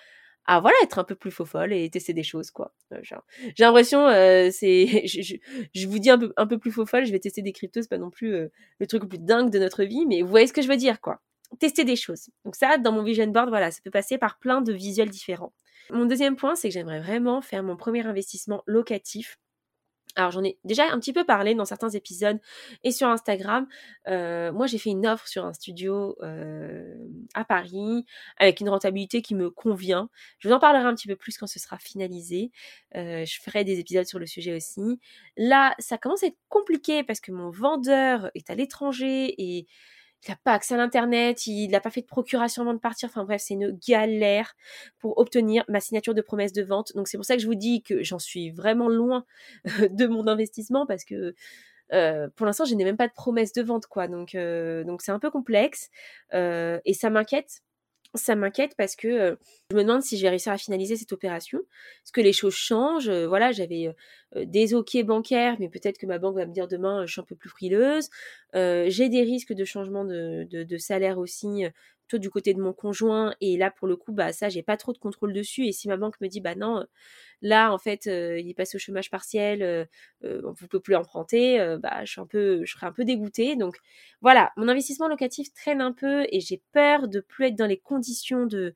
voilà 0.47 0.77
être 0.83 0.99
un 0.99 1.05
peu 1.05 1.15
plus 1.15 1.31
faux 1.31 1.45
folle 1.45 1.73
et 1.73 1.89
tester 1.89 2.13
des 2.13 2.23
choses 2.23 2.51
quoi. 2.51 2.75
Euh, 2.93 3.01
j'ai 3.03 3.65
l'impression 3.65 4.07
euh, 4.09 4.51
c'est 4.53 5.07
je, 5.07 5.87
vous 5.89 5.99
dis 5.99 6.11
un 6.11 6.47
peu 6.47 6.59
plus 6.59 6.71
faux 6.71 6.85
folle, 6.85 7.07
je 7.07 7.13
vais 7.13 7.19
tester 7.19 7.41
des 7.41 7.53
cryptos, 7.53 7.83
c'est 7.83 7.89
pas 7.89 7.99
non 7.99 8.11
plus 8.11 8.35
euh, 8.35 8.49
le 8.79 8.87
truc 8.87 9.03
le 9.03 9.09
plus 9.09 9.19
dingue 9.19 9.51
de 9.51 9.59
notre 9.59 9.85
vie, 9.85 10.05
mais 10.07 10.21
vous 10.21 10.29
voyez 10.29 10.47
ce 10.47 10.53
que 10.53 10.61
je 10.61 10.69
veux 10.69 10.77
dire 10.77 11.01
quoi. 11.01 11.21
Tester 11.61 11.85
des 11.85 11.97
choses. 11.97 12.29
Donc 12.45 12.57
ça 12.57 12.77
dans 12.77 12.93
mon 12.93 13.03
vision 13.03 13.27
board 13.27 13.49
voilà, 13.49 13.71
ça 13.71 13.81
peut 13.83 13.91
passer 13.91 14.19
par 14.19 14.39
plein 14.39 14.61
de 14.61 14.73
visuels 14.73 15.11
différents. 15.11 15.55
Mon 15.91 16.07
deuxième 16.07 16.37
point, 16.37 16.55
c'est 16.55 16.69
que 16.69 16.75
j'aimerais 16.75 17.01
vraiment 17.01 17.41
faire 17.41 17.63
mon 17.63 17.77
premier 17.77 18.07
investissement 18.07 18.63
locatif 18.67 19.39
alors 20.17 20.31
j'en 20.31 20.45
ai 20.45 20.59
déjà 20.65 20.85
un 20.93 21.01
petit 21.01 21.13
peu 21.13 21.25
parlé 21.25 21.55
dans 21.55 21.65
certains 21.65 21.91
épisodes 21.91 22.39
et 22.85 22.93
sur 22.93 23.09
Instagram. 23.09 23.67
Euh, 24.09 24.53
moi 24.53 24.67
j'ai 24.67 24.79
fait 24.79 24.91
une 24.91 25.07
offre 25.07 25.27
sur 25.27 25.45
un 25.45 25.53
studio 25.53 26.17
euh, 26.23 26.95
à 27.35 27.45
Paris 27.45 28.05
avec 28.39 28.61
une 28.61 28.69
rentabilité 28.69 29.23
qui 29.23 29.35
me 29.35 29.51
convient. 29.51 30.09
Je 30.39 30.49
vous 30.49 30.55
en 30.55 30.61
parlerai 30.61 30.85
un 30.85 30.95
petit 30.95 31.09
peu 31.09 31.17
plus 31.17 31.37
quand 31.37 31.47
ce 31.47 31.59
sera 31.59 31.79
finalisé. 31.79 32.53
Euh, 32.95 33.25
je 33.25 33.41
ferai 33.41 33.65
des 33.65 33.81
épisodes 33.81 34.07
sur 34.07 34.19
le 34.19 34.27
sujet 34.27 34.55
aussi. 34.55 35.01
Là 35.37 35.75
ça 35.79 35.99
commence 35.99 36.23
à 36.23 36.29
être 36.29 36.39
compliqué 36.49 37.03
parce 37.03 37.21
que 37.21 37.33
mon 37.33 37.51
vendeur 37.51 38.31
est 38.35 38.51
à 38.51 38.55
l'étranger 38.55 39.35
et 39.39 39.67
il 40.27 40.31
n'a 40.31 40.37
pas 40.45 40.53
accès 40.53 40.75
à 40.75 40.77
l'internet, 40.77 41.47
il 41.47 41.69
n'a 41.69 41.81
pas 41.81 41.91
fait 41.91 42.03
de 42.03 42.07
procuration 42.07 42.63
avant 42.63 42.75
de 42.75 42.79
partir. 42.79 43.09
Enfin 43.09 43.25
bref, 43.25 43.43
c'est 43.45 43.55
une 43.55 43.79
galère 43.89 44.55
pour 44.99 45.19
obtenir 45.19 45.65
ma 45.69 45.81
signature 45.81 46.15
de 46.15 46.23
promesse 46.23 46.53
de 46.53 46.63
vente. 46.63 46.93
Donc 46.95 47.09
c'est 47.09 47.17
pour 47.17 47.25
ça 47.25 47.37
que 47.37 47.43
je 47.43 47.47
vous 47.47 47.55
dis 47.55 47.83
que 47.83 48.03
j'en 48.03 48.19
suis 48.19 48.51
vraiment 48.51 48.89
loin 48.89 49.25
de 49.91 50.07
mon 50.07 50.27
investissement 50.27 50.87
parce 50.87 51.05
que 51.05 51.35
euh, 51.93 52.29
pour 52.37 52.47
l'instant, 52.47 52.65
je 52.65 52.75
n'ai 52.75 52.85
même 52.85 52.97
pas 52.97 53.09
de 53.09 53.13
promesse 53.13 53.53
de 53.53 53.63
vente, 53.63 53.87
quoi. 53.87 54.09
Donc, 54.09 54.35
euh, 54.35 54.85
c'est 55.01 55.13
un 55.13 55.19
peu 55.19 55.31
complexe 55.31 55.91
euh, 56.33 56.81
et 56.85 56.95
ça 56.95 57.11
m'inquiète 57.11 57.63
ça 58.15 58.37
m'inquiète 58.37 58.75
parce 58.77 58.97
que 58.97 59.09
euh, 59.09 59.37
je 59.71 59.77
me 59.77 59.83
demande 59.83 60.03
si 60.03 60.17
je 60.17 60.23
vais 60.23 60.29
réussir 60.31 60.53
à 60.53 60.59
finaliser 60.59 60.97
cette 60.97 61.13
opération. 61.13 61.59
Est-ce 61.59 62.13
que 62.13 62.21
les 62.21 62.33
choses 62.33 62.55
changent? 62.55 63.09
Euh, 63.09 63.27
Voilà, 63.27 63.53
j'avais 63.53 63.95
euh, 64.37 64.45
des 64.45 64.75
OK 64.75 64.97
bancaires, 65.05 65.57
mais 65.61 65.69
peut-être 65.69 65.99
que 65.99 66.07
ma 66.07 66.19
banque 66.19 66.37
va 66.37 66.47
me 66.47 66.53
dire 66.53 66.69
demain, 66.69 67.07
je 67.07 67.13
suis 67.13 67.21
un 67.21 67.25
peu 67.25 67.37
plus 67.37 67.49
frileuse. 67.51 68.09
J'ai 68.55 69.09
des 69.09 69.23
risques 69.23 69.53
de 69.53 69.65
changement 69.65 70.05
de 70.05 70.77
salaire 70.79 71.19
aussi 71.19 71.65
toi 72.09 72.19
du 72.19 72.31
côté 72.31 72.55
de 72.55 72.61
mon 72.61 72.73
conjoint 72.73 73.35
et 73.41 73.57
là 73.57 73.71
pour 73.71 73.89
le 73.89 73.97
coup 73.97 74.13
bah 74.13 74.33
ça 74.33 74.49
j'ai 74.49 74.63
pas 74.63 74.77
trop 74.77 74.93
de 74.93 74.99
contrôle 74.99 75.33
dessus 75.33 75.67
et 75.67 75.73
si 75.73 75.89
ma 75.89 75.97
banque 75.97 76.21
me 76.21 76.29
dit 76.29 76.41
bah 76.41 76.55
non 76.55 76.85
là 77.43 77.73
en 77.73 77.79
fait 77.79 78.07
il 78.07 78.49
est 78.49 78.55
passé 78.55 78.77
au 78.77 78.79
chômage 78.81 79.11
partiel 79.11 79.89
on 80.23 80.27
ne 80.51 80.67
peut 80.69 80.81
plus 80.81 80.97
emprunter 80.97 81.59
bah 81.81 82.05
je 82.05 82.13
suis 82.13 82.21
un 82.21 82.27
peu 82.27 82.65
je 82.65 82.73
serais 82.73 82.87
un 82.87 82.93
peu 82.93 83.05
dégoûtée. 83.05 83.57
Donc 83.57 83.77
voilà 84.21 84.53
mon 84.57 84.69
investissement 84.69 85.09
locatif 85.09 85.53
traîne 85.55 85.81
un 85.81 85.93
peu 85.93 86.27
et 86.31 86.41
j'ai 86.41 86.63
peur 86.73 87.09
de 87.09 87.21
plus 87.21 87.47
être 87.47 87.57
dans 87.57 87.67
les 87.67 87.79
conditions 87.79 88.47
de 88.47 88.75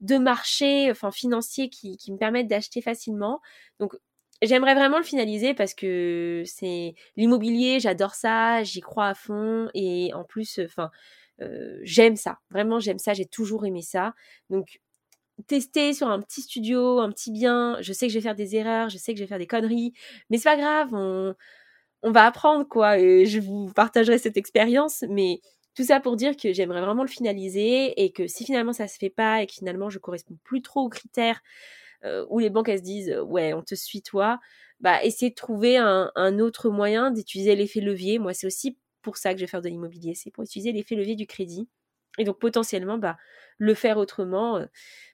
de 0.00 0.18
marché 0.18 0.90
enfin 0.90 1.10
financier 1.10 1.70
qui 1.70 1.98
me 2.12 2.18
permettent 2.18 2.48
d'acheter 2.48 2.82
facilement. 2.82 3.40
Donc 3.80 3.96
J'aimerais 4.42 4.74
vraiment 4.74 4.98
le 4.98 5.04
finaliser 5.04 5.54
parce 5.54 5.72
que 5.72 6.42
c'est 6.44 6.94
l'immobilier, 7.16 7.80
j'adore 7.80 8.14
ça, 8.14 8.62
j'y 8.64 8.80
crois 8.82 9.06
à 9.08 9.14
fond 9.14 9.70
et 9.72 10.12
en 10.12 10.24
plus, 10.24 10.60
enfin, 10.62 10.90
j'aime 11.82 12.16
ça. 12.16 12.38
Vraiment, 12.50 12.80
j'aime 12.80 12.98
ça. 12.98 13.14
J'ai 13.14 13.26
toujours 13.26 13.66
aimé 13.66 13.82
ça. 13.82 14.14
Donc, 14.50 14.80
tester 15.46 15.92
sur 15.92 16.08
un 16.08 16.20
petit 16.20 16.42
studio, 16.42 17.00
un 17.00 17.10
petit 17.10 17.30
bien. 17.32 17.76
Je 17.80 17.92
sais 17.92 18.06
que 18.06 18.12
je 18.12 18.18
vais 18.18 18.22
faire 18.22 18.34
des 18.34 18.56
erreurs, 18.56 18.88
je 18.88 18.98
sais 18.98 19.12
que 19.12 19.18
je 19.18 19.24
vais 19.24 19.28
faire 19.28 19.38
des 19.38 19.46
conneries, 19.46 19.92
mais 20.30 20.38
c'est 20.38 20.44
pas 20.44 20.56
grave. 20.56 20.88
On, 20.92 21.34
on 22.02 22.10
va 22.12 22.26
apprendre 22.26 22.66
quoi. 22.68 22.98
Et 22.98 23.26
je 23.26 23.40
vous 23.40 23.72
partagerai 23.74 24.18
cette 24.18 24.36
expérience, 24.36 25.04
mais 25.10 25.40
tout 25.74 25.84
ça 25.84 26.00
pour 26.00 26.16
dire 26.16 26.36
que 26.36 26.52
j'aimerais 26.52 26.80
vraiment 26.80 27.02
le 27.02 27.08
finaliser 27.08 28.02
et 28.02 28.12
que 28.12 28.26
si 28.26 28.44
finalement 28.44 28.72
ça 28.72 28.88
se 28.88 28.98
fait 28.98 29.10
pas 29.10 29.42
et 29.42 29.46
que 29.46 29.52
finalement 29.54 29.90
je 29.90 29.98
correspond 29.98 30.36
plus 30.44 30.62
trop 30.62 30.82
aux 30.82 30.88
critères 30.88 31.40
où 32.30 32.38
les 32.38 32.50
banques 32.50 32.68
elles 32.68 32.78
se 32.78 32.82
disent 32.84 33.16
ouais 33.26 33.52
on 33.52 33.62
te 33.62 33.74
suit 33.74 34.02
toi, 34.02 34.38
bah 34.80 35.02
essayer 35.04 35.30
de 35.30 35.34
trouver 35.34 35.76
un, 35.76 36.10
un 36.14 36.38
autre 36.38 36.70
moyen 36.70 37.10
d'utiliser 37.10 37.56
l'effet 37.56 37.80
levier. 37.80 38.18
Moi 38.18 38.32
c'est 38.34 38.46
aussi 38.46 38.78
pour 39.06 39.16
ça 39.18 39.32
que 39.32 39.38
je 39.38 39.44
vais 39.44 39.48
faire 39.48 39.62
de 39.62 39.68
l'immobilier, 39.68 40.14
c'est 40.16 40.32
pour 40.32 40.42
utiliser 40.42 40.72
l'effet 40.72 40.96
levier 40.96 41.14
du 41.14 41.28
crédit. 41.28 41.68
Et 42.18 42.24
donc 42.24 42.40
potentiellement, 42.40 42.98
bah, 42.98 43.16
le 43.58 43.74
faire 43.74 43.98
autrement, 43.98 44.56
euh, 44.56 44.66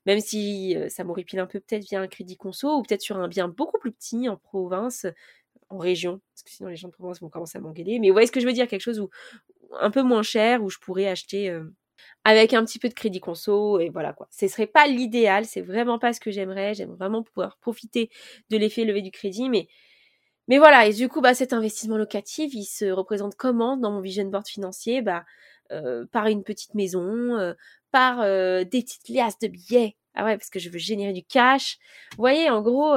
même 0.07 0.21
si 0.21 0.75
euh, 0.77 0.89
ça 0.89 1.05
m'horripile 1.05 1.41
un 1.41 1.47
peu 1.47 1.61
peut-être 1.61 1.85
via 1.85 2.01
un 2.01 2.09
crédit 2.09 2.39
conso 2.39 2.79
ou 2.79 2.83
peut-être 2.83 3.03
sur 3.03 3.19
un 3.19 3.29
bien 3.29 3.49
beaucoup 3.49 3.79
plus 3.79 3.93
petit 3.93 4.29
en 4.31 4.37
province, 4.37 5.07
en 5.69 5.77
région, 5.79 6.21
parce 6.35 6.43
que 6.43 6.51
sinon 6.51 6.71
les 6.71 6.77
gens 6.77 6.89
de 6.89 6.95
province 6.95 7.21
vont 7.21 7.29
commencer 7.29 7.59
à 7.59 7.61
m'engueuler. 7.61 7.99
Mais 7.99 8.09
vous 8.09 8.15
voyez 8.15 8.27
ce 8.27 8.33
que 8.33 8.41
je 8.41 8.47
veux 8.47 8.53
dire, 8.55 8.67
quelque 8.67 8.81
chose 8.81 8.99
où 8.99 9.11
un 9.81 9.91
peu 9.91 10.03
moins 10.03 10.23
cher 10.23 10.63
où 10.63 10.71
je 10.71 10.79
pourrais 10.79 11.07
acheter 11.07 11.51
euh, 11.51 11.65
avec 12.25 12.55
un 12.55 12.65
petit 12.65 12.79
peu 12.79 12.89
de 12.89 12.95
crédit 12.95 13.21
conso 13.21 13.79
et 13.79 13.91
voilà 13.91 14.13
quoi. 14.15 14.29
Ce 14.31 14.49
serait 14.49 14.67
pas 14.67 14.87
l'idéal, 14.87 15.45
c'est 15.45 15.61
vraiment 15.61 15.99
pas 15.99 16.13
ce 16.13 16.21
que 16.21 16.31
j'aimerais. 16.31 16.75
J'aime 16.75 16.95
vraiment 16.95 17.23
pouvoir 17.23 17.59
profiter 17.59 18.11
de 18.51 18.57
l'effet 18.57 18.85
levier 18.85 19.03
du 19.03 19.11
crédit, 19.11 19.51
mais 19.51 19.69
mais 20.49 20.59
voilà, 20.59 20.87
et 20.87 20.93
du 20.93 21.09
coup, 21.09 21.21
bah, 21.21 21.35
cet 21.35 21.53
investissement 21.53 21.97
locatif, 21.97 22.53
il 22.55 22.65
se 22.65 22.87
représente 22.87 23.37
comment 23.37 23.77
dans 23.77 23.93
mon 23.93 24.01
vision 24.01 24.25
board 24.25 24.47
financier? 24.47 25.03
Bah, 25.03 25.25
euh, 25.73 26.07
Par 26.13 26.27
une 26.27 26.45
petite 26.45 26.75
maison, 26.75 27.37
euh, 27.39 27.55
par 27.93 28.21
euh, 28.21 28.65
des 28.65 28.83
petites 28.83 29.09
liasses 29.09 29.39
de 29.39 29.49
billets. 29.49 29.97
Ah 30.15 30.25
ouais, 30.25 30.37
parce 30.37 30.51
que 30.51 30.59
je 30.59 30.71
veux 30.71 30.79
générer 30.79 31.13
du 31.13 31.25
cash. 31.25 31.79
Vous 32.13 32.19
voyez, 32.19 32.51
en 32.51 32.61
gros, 32.63 32.95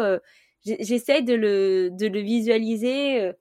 j'essaie 0.66 1.22
de 1.22 1.34
le, 1.34 1.90
de 1.92 2.08
le 2.08 2.20
visualiser 2.20 3.32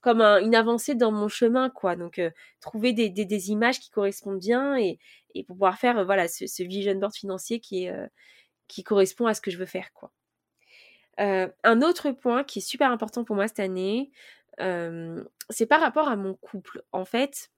comme 0.00 0.22
une 0.22 0.54
avancée 0.54 0.94
dans 0.94 1.12
mon 1.12 1.28
chemin, 1.28 1.70
quoi. 1.70 1.96
Donc, 1.96 2.20
trouver 2.60 2.92
des, 2.94 3.10
des, 3.10 3.26
des, 3.26 3.50
images 3.50 3.80
qui 3.80 3.90
correspondent 3.90 4.38
bien 4.40 4.76
et, 4.78 4.98
et 5.34 5.44
pour 5.44 5.56
pouvoir 5.56 5.78
faire 5.78 6.04
voilà 6.06 6.28
ce, 6.28 6.46
ce, 6.46 6.62
vision 6.62 6.94
board 6.96 7.14
financier 7.14 7.60
qui, 7.60 7.88
qui 8.68 8.82
correspond 8.84 9.26
à 9.26 9.34
ce 9.34 9.40
que 9.42 9.50
je 9.50 9.58
veux 9.58 9.66
faire, 9.66 9.92
quoi. 9.92 10.10
Euh, 11.20 11.48
un 11.64 11.82
autre 11.82 12.10
point 12.12 12.44
qui 12.44 12.60
est 12.60 12.62
super 12.62 12.90
important 12.90 13.24
pour 13.24 13.36
moi 13.36 13.48
cette 13.48 13.60
année, 13.60 14.10
euh, 14.60 15.24
c'est 15.50 15.66
par 15.66 15.80
rapport 15.80 16.08
à 16.08 16.16
mon 16.16 16.34
couple. 16.34 16.82
En 16.92 17.04
fait, 17.04 17.50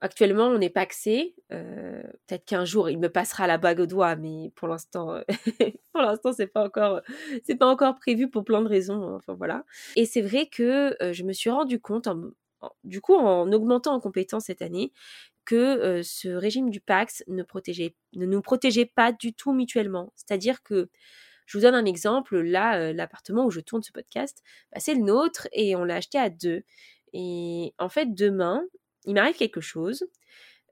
actuellement, 0.00 0.46
on 0.46 0.58
n'est 0.58 0.70
pas 0.70 0.82
axé. 0.82 1.34
Euh, 1.52 2.02
peut-être 2.26 2.44
qu'un 2.44 2.64
jour, 2.64 2.90
il 2.90 2.98
me 2.98 3.08
passera 3.08 3.46
la 3.46 3.58
bague 3.58 3.80
au 3.80 3.86
doigt, 3.86 4.16
mais 4.16 4.52
pour 4.54 4.68
l'instant, 4.68 5.20
pour 5.92 6.02
l'instant, 6.02 6.32
c'est 6.32 6.46
pas 6.46 6.64
encore, 6.64 7.00
c'est 7.44 7.56
pas 7.56 7.66
encore 7.66 7.96
prévu 7.96 8.28
pour 8.30 8.44
plein 8.44 8.62
de 8.62 8.68
raisons. 8.68 9.02
Hein, 9.02 9.14
enfin 9.16 9.34
voilà. 9.34 9.64
Et 9.96 10.06
c'est 10.06 10.22
vrai 10.22 10.46
que 10.46 10.96
je 11.00 11.22
me 11.24 11.32
suis 11.32 11.50
rendu 11.50 11.80
compte, 11.80 12.08
du 12.84 13.00
coup, 13.00 13.14
en 13.14 13.50
augmentant 13.52 13.94
en 13.94 14.00
compétences 14.00 14.44
cette 14.44 14.62
année, 14.62 14.92
que 15.44 16.02
ce 16.04 16.28
régime 16.28 16.70
du 16.70 16.80
Pax 16.80 17.24
ne, 17.26 17.42
protégeait, 17.42 17.96
ne 18.14 18.26
nous 18.26 18.42
protégeait 18.42 18.84
pas 18.86 19.12
du 19.12 19.32
tout 19.32 19.52
mutuellement. 19.52 20.12
C'est-à-dire 20.14 20.62
que 20.62 20.90
je 21.48 21.56
vous 21.56 21.62
donne 21.62 21.74
un 21.74 21.86
exemple. 21.86 22.38
Là, 22.38 22.78
euh, 22.78 22.92
l'appartement 22.92 23.46
où 23.46 23.50
je 23.50 23.60
tourne 23.60 23.82
ce 23.82 23.90
podcast, 23.90 24.42
bah, 24.70 24.80
c'est 24.80 24.94
le 24.94 25.00
nôtre 25.00 25.48
et 25.52 25.74
on 25.74 25.84
l'a 25.84 25.96
acheté 25.96 26.18
à 26.18 26.28
deux. 26.28 26.62
Et 27.14 27.74
en 27.78 27.88
fait, 27.88 28.14
demain, 28.14 28.62
il 29.06 29.14
m'arrive 29.14 29.34
quelque 29.34 29.62
chose. 29.62 30.06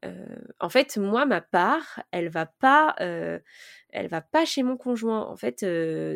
Euh, 0.05 0.27
en 0.61 0.69
fait, 0.69 0.99
moi, 0.99 1.25
ma 1.25 1.41
part, 1.41 2.03
elle 2.11 2.29
va 2.29 2.45
pas, 2.45 2.95
euh, 3.01 3.39
elle 3.89 4.09
va 4.09 4.21
pas 4.21 4.45
chez 4.45 4.63
mon 4.63 4.77
conjoint. 4.77 5.23
En 5.23 5.37
fait, 5.37 5.65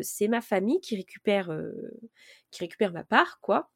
c'est 0.03 0.27
ma 0.27 0.41
famille 0.41 0.79
qui 0.79 0.95
récupère, 0.95 1.49
qui 2.51 2.63
récupère 2.63 2.93
ma 2.93 3.03
part, 3.03 3.39
quoi. 3.41 3.71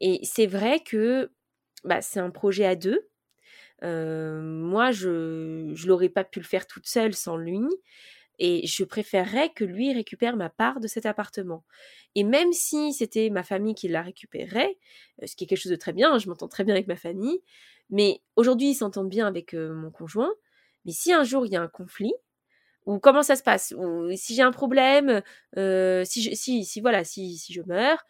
Et 0.00 0.20
c'est 0.22 0.46
vrai 0.46 0.80
que 0.80 1.32
bah, 1.82 2.00
c'est 2.00 2.20
un 2.20 2.30
projet 2.30 2.64
à 2.64 2.76
deux. 2.76 3.08
moi, 3.82 4.92
je 4.92 5.72
je 5.74 5.88
l'aurais 5.88 6.08
pas 6.10 6.22
pu 6.22 6.38
le 6.38 6.46
faire 6.46 6.68
toute 6.68 6.86
seule 6.86 7.14
sans 7.14 7.36
lui. 7.36 7.58
Et 8.44 8.66
je 8.66 8.82
préférerais 8.82 9.50
que 9.50 9.62
lui 9.62 9.92
récupère 9.92 10.34
ma 10.34 10.50
part 10.50 10.80
de 10.80 10.88
cet 10.88 11.06
appartement. 11.06 11.62
Et 12.16 12.24
même 12.24 12.52
si 12.52 12.92
c'était 12.92 13.30
ma 13.30 13.44
famille 13.44 13.76
qui 13.76 13.86
la 13.86 14.02
récupérait, 14.02 14.76
euh, 15.22 15.26
ce 15.28 15.36
qui 15.36 15.44
est 15.44 15.46
quelque 15.46 15.60
chose 15.60 15.70
de 15.70 15.76
très 15.76 15.92
bien, 15.92 16.18
je 16.18 16.28
m'entends 16.28 16.48
très 16.48 16.64
bien 16.64 16.74
avec 16.74 16.88
ma 16.88 16.96
famille, 16.96 17.40
mais 17.88 18.20
aujourd'hui 18.34 18.70
ils 18.70 18.74
s'entendent 18.74 19.08
bien 19.08 19.28
avec 19.28 19.54
euh, 19.54 19.72
mon 19.72 19.92
conjoint, 19.92 20.32
mais 20.84 20.90
si 20.90 21.12
un 21.12 21.22
jour 21.22 21.46
il 21.46 21.52
y 21.52 21.56
a 21.56 21.62
un 21.62 21.68
conflit, 21.68 22.14
ou 22.84 22.98
comment 22.98 23.22
ça 23.22 23.36
se 23.36 23.44
passe, 23.44 23.72
ou 23.78 24.10
si 24.16 24.34
j'ai 24.34 24.42
un 24.42 24.50
problème, 24.50 25.22
euh, 25.56 26.02
si, 26.04 26.20
je, 26.20 26.34
si, 26.34 26.64
si 26.64 26.80
voilà, 26.80 27.04
si, 27.04 27.38
si 27.38 27.52
je 27.52 27.62
meurs, 27.62 28.04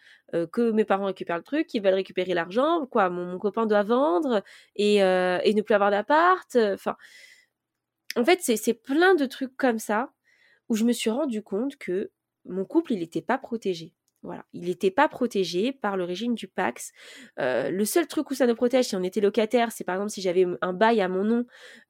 que 0.50 0.70
mes 0.70 0.86
parents 0.86 1.04
récupèrent 1.04 1.36
le 1.36 1.42
truc, 1.42 1.74
ils 1.74 1.82
veulent 1.82 1.92
récupérer 1.92 2.32
l'argent, 2.32 2.86
quoi, 2.86 3.10
mon, 3.10 3.38
copain 3.38 3.66
doit 3.66 3.82
vendre 3.82 4.42
et, 4.76 4.96
et 4.96 5.54
ne 5.54 5.60
plus 5.60 5.74
avoir 5.74 5.90
d'appart, 5.90 6.56
enfin, 6.56 6.96
en 8.16 8.24
fait 8.24 8.40
c'est 8.40 8.72
plein 8.72 9.14
de 9.14 9.26
trucs 9.26 9.54
comme 9.58 9.78
ça 9.78 10.10
où 10.68 10.74
je 10.76 10.84
me 10.84 10.92
suis 10.92 11.10
rendu 11.10 11.42
compte 11.42 11.76
que 11.76 12.10
mon 12.44 12.64
couple, 12.64 12.92
il 12.92 13.00
n'était 13.00 13.22
pas 13.22 13.38
protégé. 13.38 13.94
Voilà, 14.24 14.44
il 14.52 14.66
n'était 14.66 14.92
pas 14.92 15.08
protégé 15.08 15.72
par 15.72 15.96
le 15.96 16.04
régime 16.04 16.36
du 16.36 16.46
Pax. 16.46 16.92
Euh, 17.40 17.70
le 17.70 17.84
seul 17.84 18.06
truc 18.06 18.30
où 18.30 18.34
ça 18.34 18.46
nous 18.46 18.54
protège, 18.54 18.84
si 18.86 18.94
on 18.94 19.02
était 19.02 19.20
locataire, 19.20 19.72
c'est 19.72 19.82
par 19.82 19.96
exemple 19.96 20.12
si 20.12 20.22
j'avais 20.22 20.46
un 20.60 20.72
bail 20.72 21.00
à 21.00 21.08
mon 21.08 21.24
nom, 21.24 21.44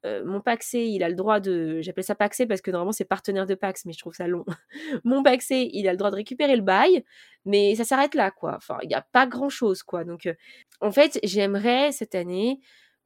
euh, 0.07 0.25
mon 0.25 0.41
Paxé, 0.41 0.79
il 0.79 1.03
a 1.03 1.09
le 1.09 1.15
droit 1.15 1.39
de, 1.39 1.79
j'appelle 1.81 2.03
ça 2.03 2.15
Paxé 2.15 2.47
parce 2.47 2.61
que 2.61 2.71
normalement 2.71 2.91
c'est 2.91 3.05
partenaire 3.05 3.45
de 3.45 3.53
Pax, 3.53 3.85
mais 3.85 3.93
je 3.93 3.99
trouve 3.99 4.15
ça 4.15 4.25
long. 4.25 4.45
mon 5.03 5.21
Paxé, 5.21 5.69
il 5.73 5.87
a 5.87 5.91
le 5.91 5.97
droit 5.97 6.09
de 6.09 6.15
récupérer 6.15 6.55
le 6.55 6.63
bail, 6.63 7.05
mais 7.45 7.75
ça 7.75 7.83
s'arrête 7.83 8.15
là, 8.15 8.31
quoi. 8.31 8.55
Enfin, 8.57 8.79
il 8.81 8.87
n'y 8.87 8.95
a 8.95 9.05
pas 9.11 9.27
grand 9.27 9.49
chose, 9.49 9.83
quoi. 9.83 10.03
Donc, 10.03 10.25
euh, 10.25 10.33
en 10.81 10.91
fait, 10.91 11.19
j'aimerais 11.23 11.91
cette 11.91 12.15
année 12.15 12.59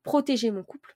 protéger 0.03 0.51
mon 0.51 0.63
couple 0.63 0.95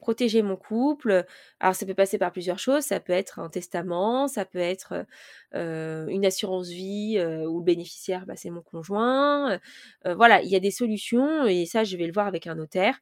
protéger 0.00 0.42
mon 0.42 0.56
couple. 0.56 1.24
Alors 1.60 1.74
ça 1.74 1.86
peut 1.86 1.94
passer 1.94 2.18
par 2.18 2.32
plusieurs 2.32 2.58
choses, 2.58 2.84
ça 2.84 3.00
peut 3.00 3.12
être 3.12 3.38
un 3.38 3.48
testament, 3.48 4.28
ça 4.28 4.44
peut 4.44 4.58
être 4.58 5.06
une 5.54 6.24
assurance 6.26 6.68
vie 6.68 7.18
où 7.46 7.58
le 7.58 7.64
bénéficiaire 7.64 8.26
bah, 8.26 8.34
c'est 8.36 8.50
mon 8.50 8.62
conjoint. 8.62 9.58
voilà, 10.04 10.42
il 10.42 10.48
y 10.50 10.56
a 10.56 10.60
des 10.60 10.70
solutions 10.70 11.46
et 11.46 11.66
ça 11.66 11.84
je 11.84 11.96
vais 11.96 12.06
le 12.06 12.12
voir 12.12 12.26
avec 12.26 12.46
un 12.46 12.54
notaire 12.54 12.98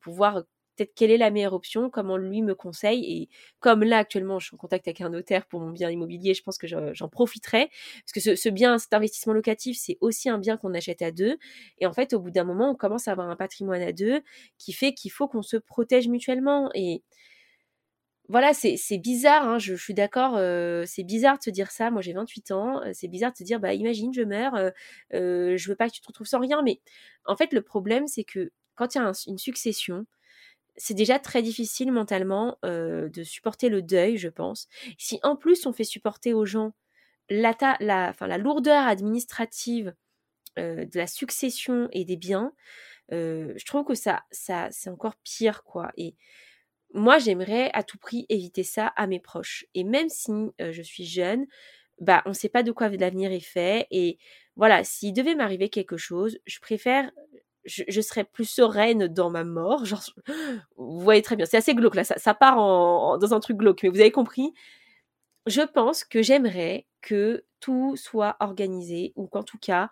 pour 0.00 0.14
voir 0.14 0.42
quelle 0.84 1.10
est 1.10 1.16
la 1.16 1.30
meilleure 1.30 1.52
option, 1.52 1.90
comment 1.90 2.16
lui 2.16 2.42
me 2.42 2.54
conseille. 2.54 3.04
Et 3.04 3.28
comme 3.60 3.82
là, 3.84 3.98
actuellement, 3.98 4.38
je 4.38 4.46
suis 4.46 4.54
en 4.54 4.58
contact 4.58 4.88
avec 4.88 5.00
un 5.00 5.10
notaire 5.10 5.46
pour 5.46 5.60
mon 5.60 5.70
bien 5.70 5.90
immobilier, 5.90 6.34
je 6.34 6.42
pense 6.42 6.58
que 6.58 6.66
j'en 6.66 7.08
profiterai. 7.08 7.70
Parce 8.04 8.12
que 8.12 8.36
ce, 8.36 8.48
bien, 8.48 8.78
cet 8.78 8.92
investissement 8.94 9.32
locatif, 9.32 9.76
c'est 9.78 9.98
aussi 10.00 10.28
un 10.28 10.38
bien 10.38 10.56
qu'on 10.56 10.74
achète 10.74 11.02
à 11.02 11.10
deux. 11.10 11.38
Et 11.78 11.86
en 11.86 11.92
fait, 11.92 12.12
au 12.12 12.20
bout 12.20 12.30
d'un 12.30 12.44
moment, 12.44 12.70
on 12.70 12.74
commence 12.74 13.08
à 13.08 13.12
avoir 13.12 13.28
un 13.28 13.36
patrimoine 13.36 13.82
à 13.82 13.92
deux 13.92 14.22
qui 14.58 14.72
fait 14.72 14.94
qu'il 14.94 15.10
faut 15.12 15.28
qu'on 15.28 15.42
se 15.42 15.56
protège 15.56 16.08
mutuellement. 16.08 16.70
Et 16.74 17.02
voilà, 18.30 18.52
c'est 18.54 18.98
bizarre, 18.98 19.42
hein, 19.42 19.58
je, 19.58 19.74
suis 19.74 19.92
d'accord, 19.92 20.36
euh, 20.36 20.84
c'est 20.86 21.02
bizarre 21.02 21.38
de 21.38 21.42
se 21.42 21.50
dire 21.50 21.72
ça, 21.72 21.90
moi 21.90 22.00
j'ai 22.00 22.12
28 22.12 22.52
ans, 22.52 22.80
euh, 22.84 22.90
c'est 22.94 23.08
bizarre 23.08 23.32
de 23.32 23.36
se 23.36 23.42
dire, 23.42 23.58
bah 23.58 23.74
imagine, 23.74 24.14
je 24.14 24.22
meurs, 24.22 24.54
euh, 24.54 25.56
je 25.56 25.68
veux 25.68 25.74
pas 25.74 25.88
que 25.88 25.94
tu 25.94 26.00
te 26.00 26.06
retrouves 26.06 26.28
sans 26.28 26.38
rien, 26.38 26.62
mais 26.62 26.80
en 27.24 27.34
fait 27.34 27.52
le 27.52 27.60
problème 27.60 28.06
c'est 28.06 28.22
que 28.22 28.52
quand 28.76 28.94
il 28.94 28.98
y 28.98 29.00
a 29.00 29.12
une 29.26 29.38
succession, 29.38 30.06
c'est 30.76 30.94
déjà 30.94 31.18
très 31.18 31.42
difficile 31.42 31.92
mentalement 31.92 32.58
de 32.62 33.22
supporter 33.22 33.68
le 33.68 33.82
deuil, 33.82 34.16
je 34.16 34.28
pense. 34.28 34.68
Si 34.98 35.18
en 35.22 35.36
plus 35.36 35.66
on 35.66 35.72
fait 35.72 35.84
supporter 35.84 36.34
aux 36.34 36.46
gens 36.46 36.72
la, 37.28 38.38
lourdeur 38.38 38.86
administrative 38.86 39.94
de 40.56 40.98
la 40.98 41.06
succession 41.06 41.88
et 41.92 42.04
des 42.04 42.16
biens, 42.16 42.52
je 43.10 43.64
trouve 43.64 43.84
que 43.84 43.94
ça, 43.94 44.24
ça 44.30 44.68
c'est 44.70 44.90
encore 44.90 45.16
pire, 45.24 45.62
quoi. 45.64 45.90
Et 45.96 46.16
moi, 46.92 47.18
j'aimerais 47.18 47.70
à 47.72 47.82
tout 47.82 47.98
prix 47.98 48.26
éviter 48.28 48.64
ça 48.64 48.88
à 48.88 49.06
mes 49.06 49.20
proches. 49.20 49.64
Et 49.74 49.84
même 49.84 50.08
si 50.08 50.32
je 50.58 50.82
suis 50.82 51.04
jeune, 51.04 51.46
bah, 52.00 52.22
on 52.26 52.30
ne 52.30 52.34
sait 52.34 52.48
pas 52.48 52.62
de 52.62 52.72
quoi 52.72 52.88
l'avenir 52.88 53.30
est 53.30 53.40
fait. 53.40 53.86
Et 53.90 54.18
voilà, 54.56 54.84
s'il 54.84 55.12
devait 55.12 55.34
m'arriver 55.34 55.68
quelque 55.68 55.96
chose, 55.96 56.38
je 56.46 56.58
préfère 56.58 57.10
je, 57.70 58.00
serais 58.00 58.24
plus 58.24 58.44
sereine 58.48 59.06
dans 59.08 59.30
ma 59.30 59.44
mort. 59.44 59.84
Genre, 59.84 60.02
vous 60.76 61.00
voyez 61.00 61.22
très 61.22 61.36
bien, 61.36 61.46
c'est 61.46 61.56
assez 61.56 61.74
glauque 61.74 61.94
là, 61.94 62.04
ça, 62.04 62.34
part 62.34 62.56
dans 62.56 63.34
un 63.34 63.40
truc 63.40 63.56
glauque, 63.56 63.82
mais 63.82 63.88
vous 63.88 64.00
avez 64.00 64.12
compris. 64.12 64.52
Je 65.46 65.62
pense 65.62 66.04
que 66.04 66.22
j'aimerais 66.22 66.86
que 67.00 67.44
tout 67.60 67.96
soit 67.96 68.36
organisé 68.40 69.12
ou 69.16 69.26
qu'en 69.26 69.42
tout 69.42 69.58
cas 69.58 69.88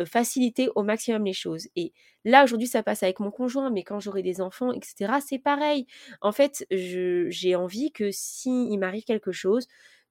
euh, 0.00 0.06
faciliter 0.06 0.68
au 0.74 0.82
maximum 0.82 1.24
les 1.24 1.32
choses. 1.32 1.68
Et 1.76 1.92
là 2.24 2.44
aujourd'hui 2.44 2.68
ça 2.68 2.82
passe 2.82 3.02
avec 3.02 3.20
mon 3.20 3.30
conjoint, 3.30 3.70
mais 3.70 3.82
quand 3.82 4.00
j'aurai 4.00 4.22
des 4.22 4.40
enfants, 4.40 4.72
etc., 4.72 5.14
c'est 5.26 5.38
pareil. 5.38 5.86
En 6.20 6.32
fait, 6.32 6.66
j'ai 6.70 7.56
envie 7.56 7.92
que 7.92 8.10
s'il 8.10 8.78
m'arrive 8.78 9.04
quelque 9.04 9.32
chose, 9.32 9.66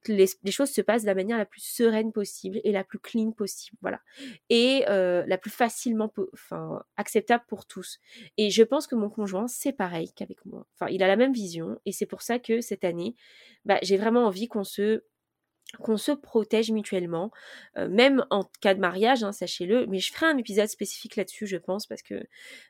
les, 0.07 0.27
choses 0.51 0.71
se 0.71 0.81
passent 0.81 1.03
de 1.03 1.07
la 1.07 1.15
manière 1.15 1.37
la 1.37 1.45
plus 1.45 1.61
sereine 1.61 2.11
possible 2.11 2.59
et 2.63 2.71
la 2.71 2.83
plus 2.83 2.99
clean 2.99 3.31
possible, 3.31 3.77
voilà. 3.81 3.99
Et 4.49 4.85
euh, 4.89 5.23
la 5.27 5.37
plus 5.37 5.51
facilement 5.51 6.11
enfin, 6.33 6.83
acceptable 6.97 7.43
pour 7.47 7.65
tous. 7.65 7.99
Et 8.37 8.49
je 8.49 8.63
pense 8.63 8.87
que 8.87 8.95
mon 8.95 9.09
conjoint, 9.09 9.47
c'est 9.47 9.73
pareil 9.73 10.11
qu'avec 10.15 10.45
moi. 10.45 10.65
Enfin, 10.75 10.91
il 10.91 11.03
a 11.03 11.07
la 11.07 11.15
même 11.15 11.33
vision 11.33 11.79
et 11.85 11.91
c'est 11.91 12.05
pour 12.05 12.21
ça 12.21 12.39
que 12.39 12.61
cette 12.61 12.83
année, 12.83 13.15
bah, 13.65 13.79
j'ai 13.81 13.97
vraiment 13.97 14.25
envie 14.25 14.47
qu'on 14.47 14.63
se 14.63 15.03
qu'on 15.79 15.97
se 15.97 16.11
protège 16.11 16.71
mutuellement, 16.71 17.31
euh, 17.77 17.87
même 17.87 18.25
en 18.29 18.43
cas 18.61 18.73
de 18.73 18.79
mariage, 18.79 19.23
hein, 19.23 19.31
sachez-le, 19.31 19.87
mais 19.87 19.99
je 19.99 20.11
ferai 20.11 20.27
un 20.27 20.37
épisode 20.37 20.67
spécifique 20.67 21.15
là-dessus, 21.15 21.47
je 21.47 21.57
pense, 21.57 21.85
parce 21.87 22.01
que 22.01 22.15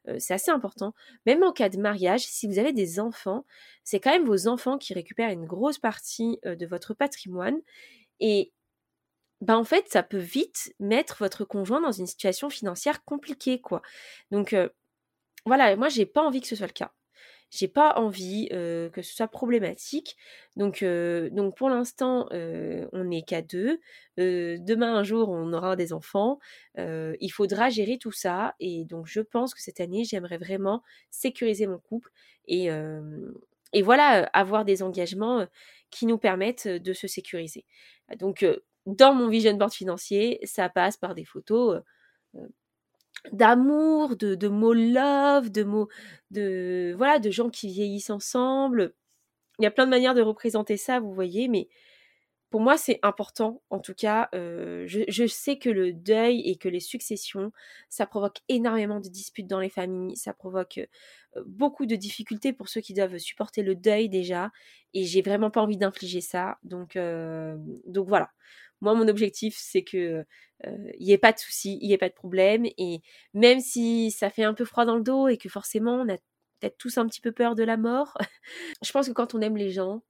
euh, 0.07 0.15
c'est 0.19 0.33
assez 0.33 0.51
important. 0.51 0.93
Même 1.25 1.43
en 1.43 1.51
cas 1.51 1.69
de 1.69 1.77
mariage, 1.77 2.21
si 2.21 2.47
vous 2.47 2.59
avez 2.59 2.73
des 2.73 2.99
enfants, 2.99 3.45
c'est 3.83 3.99
quand 3.99 4.11
même 4.11 4.25
vos 4.25 4.47
enfants 4.47 4.77
qui 4.77 4.93
récupèrent 4.93 5.31
une 5.31 5.45
grosse 5.45 5.79
partie 5.79 6.39
euh, 6.45 6.55
de 6.55 6.65
votre 6.65 6.93
patrimoine, 6.93 7.59
et 8.19 8.53
ben 9.41 9.57
en 9.57 9.63
fait, 9.63 9.87
ça 9.89 10.03
peut 10.03 10.17
vite 10.17 10.73
mettre 10.79 11.17
votre 11.19 11.45
conjoint 11.45 11.81
dans 11.81 11.91
une 11.91 12.07
situation 12.07 12.49
financière 12.49 13.03
compliquée, 13.05 13.59
quoi. 13.59 13.81
Donc 14.31 14.55
voilà, 15.45 15.75
moi 15.75 15.89
j'ai 15.89 16.05
pas 16.05 16.21
envie 16.21 16.41
que 16.41 16.47
ce 16.47 16.55
soit 16.55 16.67
le 16.67 16.73
cas 16.73 16.93
j'ai 17.51 17.67
pas 17.67 17.93
envie 17.97 18.47
que 18.49 19.01
ce 19.01 19.13
soit 19.13 19.27
problématique. 19.27 20.15
Donc, 20.55 20.83
donc 20.83 21.55
pour 21.55 21.69
l'instant, 21.69 22.27
on 22.31 23.03
n'est 23.03 23.21
qu'à 23.23 23.41
deux. 23.41 23.79
demain 24.17 24.95
un 24.95 25.03
jour, 25.03 25.29
on 25.29 25.51
aura 25.53 25.75
des 25.75 25.93
enfants. 25.93 26.39
il 26.77 27.29
faudra 27.29 27.69
gérer 27.69 27.97
tout 27.97 28.11
ça. 28.11 28.55
Et 28.59 28.85
donc 28.85 29.05
je 29.07 29.19
pense 29.21 29.53
que 29.53 29.61
cette 29.61 29.81
année, 29.81 30.05
j'aimerais 30.05 30.37
vraiment 30.37 30.81
sécuriser 31.09 31.67
mon 31.67 31.77
couple 31.77 32.09
et, 32.47 32.69
et 33.73 33.81
voilà, 33.81 34.23
avoir 34.33 34.65
des 34.65 34.81
engagements 34.81 35.45
qui 35.89 36.05
nous 36.05 36.17
permettent 36.17 36.67
de 36.67 36.93
se 36.93 37.07
sécuriser. 37.07 37.65
Donc 38.17 38.45
dans 38.85 39.13
mon 39.13 39.27
vision 39.27 39.53
board 39.53 39.73
financier, 39.73 40.39
ça 40.43 40.69
passe 40.69 40.97
par 40.97 41.15
des 41.15 41.25
photos 41.25 41.81
d'amour, 43.31 44.15
de, 44.15 44.47
mots 44.47 44.73
love, 44.73 45.51
de 45.51 45.63
mots 45.63 45.87
de 46.31 46.93
voilà, 46.97 47.19
de 47.19 47.29
gens 47.31 47.49
qui 47.49 47.67
vieillissent 47.67 48.09
ensemble. 48.09 48.93
Il 49.59 49.63
y 49.63 49.67
a 49.67 49.71
plein 49.71 49.85
de 49.85 49.91
manières 49.91 50.15
de 50.15 50.21
représenter 50.21 50.77
ça, 50.77 50.99
vous 50.99 51.13
voyez, 51.13 51.47
mais 51.47 51.67
pour 52.51 52.59
moi, 52.59 52.77
c'est 52.77 52.99
important. 53.01 53.61
En 53.69 53.79
tout 53.79 53.93
cas, 53.93 54.27
euh, 54.35 54.83
je, 54.85 55.27
sais 55.27 55.57
que 55.57 55.69
le 55.69 55.93
deuil 55.93 56.41
et 56.41 56.57
que 56.57 56.67
les 56.67 56.81
successions, 56.81 57.53
ça 57.87 58.05
provoque 58.05 58.39
énormément 58.49 58.99
de 58.99 59.07
disputes 59.07 59.47
dans 59.47 59.61
les 59.61 59.69
familles, 59.69 60.17
ça 60.17 60.33
provoque 60.33 60.79
euh, 61.37 61.43
beaucoup 61.45 61.85
de 61.85 61.95
difficultés 61.95 62.51
pour 62.51 62.67
ceux 62.67 62.81
qui 62.81 62.93
doivent 62.93 63.17
supporter 63.19 63.63
le 63.63 63.73
deuil 63.73 64.09
déjà, 64.09 64.51
et 64.93 65.05
j'ai 65.05 65.21
vraiment 65.21 65.49
pas 65.49 65.61
envie 65.61 65.77
d'infliger 65.77 66.19
ça. 66.19 66.57
Donc, 66.63 66.97
euh, 66.97 67.55
donc 67.85 68.09
voilà. 68.09 68.31
Moi, 68.81 68.93
mon 68.95 69.07
objectif, 69.07 69.55
c'est 69.57 69.83
que 69.83 70.25
il 70.99 71.05
n'y 71.07 71.11
ait 71.11 71.17
pas 71.17 71.31
de 71.33 71.39
soucis, 71.39 71.79
il 71.81 71.87
n'y 71.87 71.93
ait 71.93 71.97
pas 71.97 72.09
de 72.09 72.13
problème. 72.13 72.65
Et 72.77 73.01
même 73.33 73.59
si 73.59 74.11
ça 74.11 74.29
fait 74.29 74.43
un 74.43 74.53
peu 74.53 74.65
froid 74.65 74.85
dans 74.85 74.95
le 74.97 75.03
dos 75.03 75.27
et 75.27 75.37
que 75.37 75.49
forcément, 75.49 75.95
on 76.01 76.09
a 76.09 76.17
peut-être 76.59 76.77
tous 76.77 76.97
un 76.97 77.07
petit 77.07 77.21
peu 77.21 77.31
peur 77.31 77.55
de 77.55 77.63
la 77.63 77.77
mort, 77.77 78.17
je 78.83 78.91
pense 78.91 79.07
que 79.07 79.13
quand 79.13 79.33
on 79.35 79.41
aime 79.41 79.57
les 79.57 79.71
gens, 79.71 80.03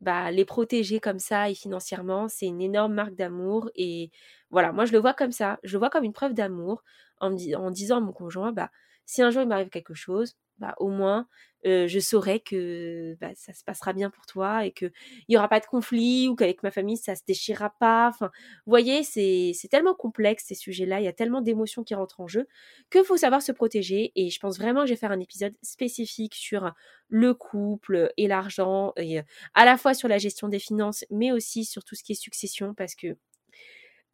bah, 0.00 0.30
les 0.32 0.44
protéger 0.44 1.00
comme 1.00 1.18
ça 1.20 1.50
et 1.50 1.54
financièrement, 1.54 2.28
c'est 2.28 2.46
une 2.46 2.60
énorme 2.62 2.94
marque 2.94 3.14
d'amour. 3.14 3.70
Et 3.76 4.10
voilà, 4.50 4.72
moi, 4.72 4.84
je 4.84 4.92
le 4.92 4.98
vois 4.98 5.14
comme 5.14 5.32
ça. 5.32 5.58
Je 5.62 5.74
le 5.74 5.78
vois 5.78 5.90
comme 5.90 6.04
une 6.04 6.12
preuve 6.12 6.34
d'amour 6.34 6.82
en, 7.20 7.34
en 7.56 7.70
disant 7.70 7.98
à 7.98 8.00
mon 8.00 8.12
conjoint, 8.12 8.52
bah, 8.52 8.70
si 9.06 9.22
un 9.22 9.30
jour 9.30 9.42
il 9.42 9.48
m'arrive 9.48 9.68
quelque 9.70 9.94
chose, 9.94 10.34
bah, 10.58 10.74
au 10.78 10.88
moins 10.88 11.28
je 11.64 11.98
saurai 12.00 12.40
que 12.40 13.16
bah, 13.20 13.30
ça 13.34 13.52
se 13.52 13.64
passera 13.64 13.92
bien 13.92 14.10
pour 14.10 14.26
toi 14.26 14.66
et 14.66 14.72
qu'il 14.72 14.92
n'y 15.28 15.36
aura 15.36 15.48
pas 15.48 15.60
de 15.60 15.66
conflit 15.66 16.28
ou 16.28 16.34
qu'avec 16.34 16.62
ma 16.62 16.70
famille 16.70 16.96
ça 16.96 17.14
se 17.14 17.22
déchirera 17.26 17.74
pas. 17.78 18.10
Vous 18.20 18.28
voyez, 18.66 19.02
c'est 19.02 19.52
tellement 19.70 19.94
complexe 19.94 20.44
ces 20.46 20.54
sujets-là, 20.54 21.00
il 21.00 21.04
y 21.04 21.08
a 21.08 21.12
tellement 21.12 21.40
d'émotions 21.40 21.84
qui 21.84 21.94
rentrent 21.94 22.20
en 22.20 22.28
jeu 22.28 22.46
qu'il 22.90 23.04
faut 23.04 23.16
savoir 23.16 23.42
se 23.42 23.52
protéger 23.52 24.12
et 24.16 24.30
je 24.30 24.38
pense 24.38 24.58
vraiment 24.58 24.82
que 24.82 24.86
je 24.86 24.92
vais 24.92 24.98
faire 24.98 25.12
un 25.12 25.20
épisode 25.20 25.54
spécifique 25.62 26.34
sur 26.34 26.72
le 27.08 27.34
couple 27.34 28.12
et 28.16 28.28
l'argent 28.28 28.92
et 28.96 29.20
à 29.54 29.64
la 29.64 29.76
fois 29.76 29.94
sur 29.94 30.08
la 30.08 30.18
gestion 30.18 30.48
des 30.48 30.58
finances 30.58 31.04
mais 31.10 31.32
aussi 31.32 31.64
sur 31.64 31.84
tout 31.84 31.94
ce 31.94 32.02
qui 32.02 32.12
est 32.12 32.16
succession 32.16 32.74
parce 32.74 32.94
que 32.94 33.16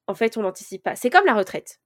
en 0.06 0.14
fait 0.14 0.36
on 0.36 0.42
n'anticipe 0.42 0.82
pas. 0.82 0.96
C'est 0.96 1.10
comme 1.10 1.26
la 1.26 1.34
retraite. 1.34 1.80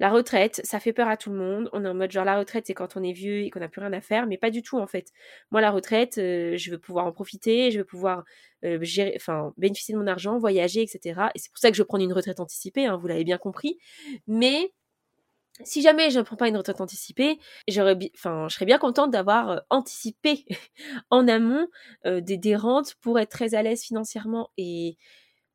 La 0.00 0.10
retraite, 0.10 0.60
ça 0.64 0.80
fait 0.80 0.92
peur 0.92 1.08
à 1.08 1.16
tout 1.16 1.30
le 1.30 1.36
monde. 1.36 1.70
On 1.72 1.84
est 1.84 1.88
en 1.88 1.94
mode 1.94 2.10
genre 2.10 2.24
la 2.24 2.36
retraite, 2.38 2.66
c'est 2.66 2.74
quand 2.74 2.96
on 2.96 3.02
est 3.02 3.12
vieux 3.12 3.42
et 3.42 3.50
qu'on 3.50 3.60
n'a 3.60 3.68
plus 3.68 3.80
rien 3.80 3.92
à 3.92 4.00
faire, 4.00 4.26
mais 4.26 4.36
pas 4.38 4.50
du 4.50 4.62
tout 4.62 4.78
en 4.78 4.86
fait. 4.88 5.12
Moi, 5.52 5.60
la 5.60 5.70
retraite, 5.70 6.18
euh, 6.18 6.56
je 6.56 6.70
veux 6.72 6.78
pouvoir 6.78 7.06
en 7.06 7.12
profiter, 7.12 7.70
je 7.70 7.78
veux 7.78 7.84
pouvoir 7.84 8.24
euh, 8.64 8.78
gérer, 8.82 9.12
enfin, 9.16 9.52
bénéficier 9.56 9.94
de 9.94 9.98
mon 10.00 10.06
argent, 10.08 10.36
voyager, 10.38 10.82
etc. 10.82 11.28
Et 11.34 11.38
c'est 11.38 11.50
pour 11.50 11.58
ça 11.58 11.70
que 11.70 11.76
je 11.76 11.82
prends 11.84 11.98
une 11.98 12.12
retraite 12.12 12.40
anticipée, 12.40 12.86
hein, 12.86 12.96
vous 12.96 13.06
l'avez 13.06 13.24
bien 13.24 13.38
compris. 13.38 13.78
Mais 14.26 14.72
si 15.62 15.82
jamais 15.82 16.10
je 16.10 16.18
ne 16.18 16.24
prends 16.24 16.36
pas 16.36 16.48
une 16.48 16.56
retraite 16.56 16.80
anticipée, 16.80 17.38
je 17.68 17.74
serais 17.74 18.66
bien 18.66 18.78
contente 18.78 19.12
d'avoir 19.12 19.50
euh, 19.50 19.58
anticipé 19.70 20.44
en 21.10 21.28
amont 21.28 21.68
des, 22.04 22.36
des 22.36 22.56
rentes 22.56 22.94
pour 23.00 23.20
être 23.20 23.30
très 23.30 23.54
à 23.54 23.62
l'aise 23.62 23.84
financièrement. 23.84 24.50
Et 24.58 24.96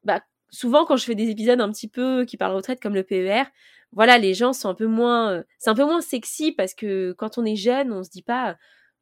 bah, 0.03 0.21
souvent, 0.51 0.85
quand 0.85 0.97
je 0.97 1.05
fais 1.05 1.15
des 1.15 1.29
épisodes 1.29 1.61
un 1.61 1.71
petit 1.71 1.87
peu 1.87 2.25
qui 2.25 2.37
parlent 2.37 2.55
retraite 2.55 2.81
comme 2.81 2.95
le 2.95 3.03
PER, 3.03 3.43
voilà, 3.91 4.17
les 4.17 4.33
gens 4.33 4.53
sont 4.53 4.69
un 4.69 4.75
peu 4.75 4.85
moins, 4.87 5.31
euh, 5.31 5.43
c'est 5.57 5.69
un 5.69 5.75
peu 5.75 5.85
moins 5.85 6.01
sexy 6.01 6.51
parce 6.51 6.73
que 6.73 7.13
quand 7.13 7.37
on 7.37 7.45
est 7.45 7.55
jeune, 7.55 7.91
on 7.91 8.03
se 8.03 8.09
dit 8.09 8.21
pas, 8.21 8.57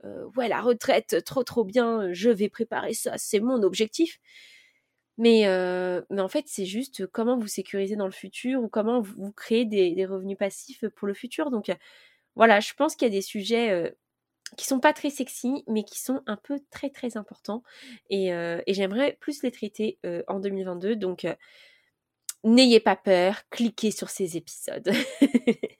euh, 0.05 0.25
ouais, 0.37 0.47
la 0.47 0.61
retraite, 0.61 1.23
trop 1.25 1.43
trop 1.43 1.63
bien, 1.65 2.13
je 2.13 2.29
vais 2.29 2.49
préparer 2.49 2.93
ça, 2.93 3.17
c'est 3.17 3.39
mon 3.39 3.63
objectif. 3.63 4.19
Mais, 5.17 5.47
euh, 5.47 6.01
mais 6.11 6.21
en 6.21 6.27
fait, 6.27 6.45
c'est 6.47 6.65
juste 6.65 7.07
comment 7.07 7.37
vous 7.37 7.47
sécurisez 7.47 7.95
dans 7.95 8.05
le 8.05 8.11
futur 8.11 8.61
ou 8.63 8.69
comment 8.69 9.01
vous, 9.01 9.31
créez 9.31 9.65
des, 9.65 10.05
revenus 10.05 10.37
passifs 10.37 10.85
pour 10.95 11.07
le 11.07 11.13
futur. 11.15 11.49
Donc 11.51 11.71
voilà, 12.35 12.59
je 12.59 12.73
pense 12.75 12.95
qu'il 12.95 13.07
y 13.07 13.11
a 13.11 13.13
des 13.13 13.21
sujets 13.23 13.93
qui 14.55 14.65
sont 14.65 14.79
pas 14.79 14.93
très 14.93 15.09
sexy, 15.09 15.63
mais 15.67 15.83
qui 15.83 15.99
sont 15.99 16.21
un 16.25 16.37
peu 16.37 16.59
très 16.71 16.89
très 16.89 17.17
importants. 17.17 17.63
Et, 18.09 18.27
et 18.27 18.73
j'aimerais 18.73 19.17
plus 19.19 19.43
les 19.43 19.51
traiter 19.51 19.99
en 20.27 20.39
2022. 20.39 20.95
Donc 20.95 21.25
N'ayez 22.43 22.79
pas 22.79 22.95
peur, 22.95 23.41
cliquez 23.49 23.91
sur 23.91 24.09
ces 24.09 24.37
épisodes. 24.37 24.89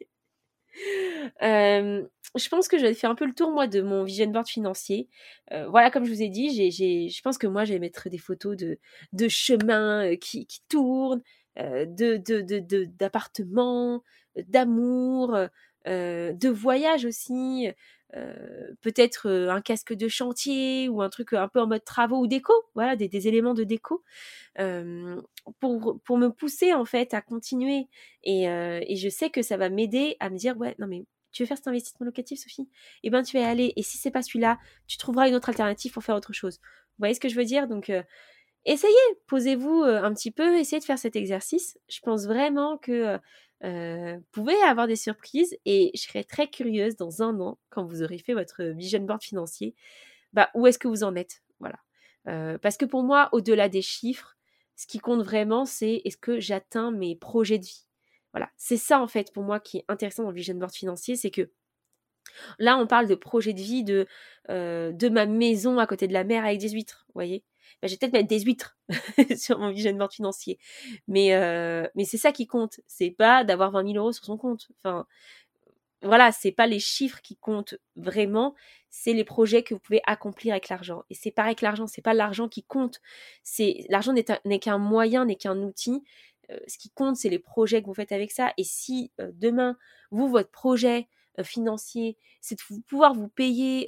Euh, 1.41 2.03
je 2.35 2.49
pense 2.49 2.67
que 2.67 2.77
j'avais 2.77 2.93
fait 2.93 3.07
un 3.07 3.15
peu 3.15 3.25
le 3.25 3.33
tour, 3.33 3.51
moi, 3.51 3.65
de 3.65 3.81
mon 3.81 4.03
vision 4.03 4.27
board 4.27 4.47
financier. 4.47 5.09
Euh, 5.51 5.67
voilà, 5.67 5.89
comme 5.89 6.05
je 6.05 6.11
vous 6.11 6.21
ai 6.21 6.29
dit, 6.29 6.51
j'ai, 6.51 7.09
je 7.09 7.21
pense 7.23 7.39
que 7.39 7.47
moi, 7.47 7.65
je 7.65 7.73
vais 7.73 7.79
mettre 7.79 8.09
des 8.09 8.19
photos 8.19 8.55
de, 8.55 8.77
de 9.11 9.27
chemins 9.27 10.15
qui, 10.17 10.45
qui 10.45 10.61
tournent, 10.69 11.23
de, 11.55 12.85
d'appartements, 12.85 14.03
d'amour, 14.35 15.35
de 15.85 16.47
voyages 16.47 17.05
aussi. 17.05 17.69
Peut-être 18.81 19.29
un 19.29 19.61
casque 19.61 19.93
de 19.93 20.07
chantier 20.07 20.89
ou 20.89 21.01
un 21.01 21.09
truc 21.09 21.33
un 21.33 21.47
peu 21.47 21.59
en 21.59 21.67
mode 21.67 21.83
travaux 21.83 22.19
ou 22.19 22.27
déco, 22.27 22.53
voilà, 22.73 22.95
des, 22.95 23.27
éléments 23.27 23.53
de 23.53 23.63
déco, 23.63 24.03
pour, 25.59 25.99
pour 26.03 26.17
me 26.17 26.29
pousser 26.29 26.73
en 26.73 26.85
fait 26.85 27.13
à 27.13 27.21
continuer. 27.21 27.87
Et, 28.23 28.43
et 28.43 28.95
je 28.95 29.09
sais 29.09 29.29
que 29.29 29.41
ça 29.41 29.57
va 29.57 29.69
m'aider 29.69 30.15
à 30.19 30.29
me 30.29 30.37
dire, 30.37 30.57
ouais, 30.57 30.75
non 30.79 30.87
mais 30.87 31.05
tu 31.37 31.43
veux 31.43 31.47
faire 31.47 31.57
cet 31.57 31.67
investissement 31.67 32.05
locatif, 32.05 32.39
Sophie? 32.39 32.67
Eh 33.03 33.11
bien, 33.11 33.21
tu 33.21 33.37
vas 33.37 33.43
y 33.43 33.45
aller. 33.45 33.73
Et 33.75 33.83
si 33.83 33.97
c'est 33.97 34.09
pas 34.09 34.23
celui-là, 34.23 34.57
tu 34.87 34.97
trouveras 34.97 35.27
une 35.27 35.35
autre 35.35 35.49
alternative 35.49 35.91
pour 35.91 36.03
faire 36.03 36.15
autre 36.15 36.33
chose. 36.33 36.59
Vous 36.61 36.99
voyez 37.03 37.13
ce 37.13 37.19
que 37.19 37.29
je 37.29 37.35
veux 37.35 37.45
dire? 37.45 37.67
Donc, 37.67 37.91
euh, 37.91 38.01
essayez, 38.65 38.95
posez-vous 39.27 39.83
euh, 39.83 40.01
un 40.01 40.13
petit 40.13 40.31
peu, 40.31 40.57
essayez 40.57 40.79
de 40.79 40.85
faire 40.85 40.97
cet 40.97 41.15
exercice. 41.15 41.77
Je 41.89 41.99
pense 41.99 42.25
vraiment 42.25 42.79
que 42.79 42.91
euh, 42.91 43.17
vous 43.63 44.23
pouvez 44.31 44.55
avoir 44.63 44.87
des 44.87 44.95
surprises 44.95 45.57
et 45.65 45.91
je 45.95 46.01
serais 46.01 46.23
très 46.23 46.47
curieuse 46.47 46.95
dans 46.95 47.21
un 47.23 47.39
an, 47.39 47.57
quand 47.69 47.85
vous 47.85 48.03
aurez 48.03 48.17
fait 48.19 48.33
votre 48.33 48.63
vision 48.63 48.99
board 49.01 49.23
financier, 49.23 49.75
bah, 50.33 50.49
où 50.55 50.67
est-ce 50.67 50.79
que 50.79 50.87
vous 50.87 51.03
en 51.03 51.15
êtes? 51.15 51.41
Voilà. 51.59 51.79
parce 52.59 52.77
que 52.77 52.85
pour 52.85 53.03
moi, 53.03 53.29
au-delà 53.31 53.69
des 53.69 53.81
chiffres, 53.81 54.37
ce 54.75 54.85
qui 54.87 54.99
compte 54.99 55.23
vraiment, 55.23 55.65
c'est 55.65 56.01
est-ce 56.05 56.17
que 56.17 56.39
j'atteins 56.39 56.91
mes 56.91 57.15
projets 57.15 57.59
de 57.59 57.65
vie? 57.65 57.87
Voilà, 58.33 58.51
c'est 58.57 58.77
ça 58.77 59.01
en 59.01 59.07
fait 59.07 59.33
pour 59.33 59.43
moi 59.43 59.59
qui 59.59 59.77
est 59.79 59.85
intéressant 59.87 60.23
dans 60.23 60.29
le 60.29 60.35
vision 60.35 60.55
board 60.55 60.71
financier, 60.73 61.15
c'est 61.15 61.31
que 61.31 61.49
là 62.59 62.77
on 62.77 62.87
parle 62.87 63.07
de 63.07 63.15
projet 63.15 63.53
de 63.53 63.61
vie 63.61 63.83
de, 63.83 64.07
euh, 64.49 64.91
de 64.91 65.09
ma 65.09 65.25
maison 65.25 65.79
à 65.79 65.87
côté 65.87 66.07
de 66.07 66.13
la 66.13 66.23
mer 66.23 66.45
avec 66.45 66.59
des 66.59 66.69
huîtres, 66.69 67.05
vous 67.07 67.13
voyez? 67.15 67.43
Bah, 67.81 67.87
Je 67.87 67.93
vais 67.93 67.97
peut-être 67.97 68.13
mettre 68.13 68.27
des 68.27 68.39
huîtres 68.41 68.77
sur 69.37 69.59
mon 69.59 69.71
vision 69.71 69.93
board 69.93 70.13
financier, 70.13 70.59
mais, 71.07 71.33
euh, 71.33 71.87
mais 71.95 72.05
c'est 72.05 72.17
ça 72.17 72.31
qui 72.31 72.47
compte, 72.47 72.79
c'est 72.87 73.11
pas 73.11 73.43
d'avoir 73.43 73.71
20 73.71 73.91
000 73.93 73.97
euros 73.97 74.11
sur 74.11 74.25
son 74.25 74.37
compte. 74.37 74.67
Enfin, 74.77 75.05
voilà, 76.03 76.31
c'est 76.31 76.51
pas 76.51 76.67
les 76.67 76.79
chiffres 76.79 77.21
qui 77.21 77.37
comptent 77.37 77.75
vraiment, 77.95 78.53
c'est 78.89 79.13
les 79.13 79.23
projets 79.23 79.63
que 79.63 79.73
vous 79.73 79.79
pouvez 79.79 80.01
accomplir 80.05 80.53
avec 80.53 80.69
l'argent. 80.69 81.03
Et 81.09 81.15
c'est 81.15 81.31
pareil 81.31 81.55
que 81.55 81.65
l'argent, 81.65 81.87
c'est 81.87 82.01
pas 82.03 82.13
l'argent 82.13 82.47
qui 82.47 82.63
compte. 82.63 83.01
C'est 83.43 83.85
l'argent 83.89 84.13
n'est 84.13 84.59
qu'un 84.59 84.77
moyen, 84.77 85.25
n'est 85.25 85.35
qu'un 85.35 85.57
outil. 85.57 86.03
Euh, 86.51 86.59
ce 86.67 86.77
qui 86.77 86.91
compte, 86.91 87.15
c'est 87.15 87.29
les 87.29 87.39
projets 87.39 87.81
que 87.81 87.87
vous 87.87 87.93
faites 87.93 88.11
avec 88.11 88.31
ça. 88.31 88.53
Et 88.57 88.63
si 88.63 89.11
euh, 89.19 89.31
demain, 89.33 89.77
vous, 90.11 90.29
votre 90.29 90.51
projet 90.51 91.07
financier, 91.43 92.17
c'est 92.41 92.55
de 92.55 92.81
pouvoir 92.87 93.13
vous 93.13 93.27
payer 93.27 93.87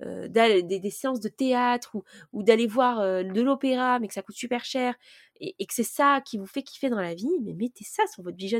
des, 0.00 0.90
séances 0.90 1.20
de 1.20 1.28
théâtre 1.28 1.96
ou, 2.32 2.42
d'aller 2.42 2.66
voir 2.66 3.00
de 3.00 3.40
l'opéra, 3.40 3.98
mais 3.98 4.08
que 4.08 4.14
ça 4.14 4.22
coûte 4.22 4.36
super 4.36 4.64
cher, 4.64 4.94
et, 5.40 5.66
que 5.66 5.74
c'est 5.74 5.82
ça 5.82 6.20
qui 6.24 6.38
vous 6.38 6.46
fait 6.46 6.62
kiffer 6.62 6.90
dans 6.90 7.00
la 7.00 7.14
vie, 7.14 7.30
mais 7.42 7.54
mettez 7.54 7.84
ça 7.84 8.06
sur 8.06 8.22
votre 8.22 8.36
vision 8.36 8.58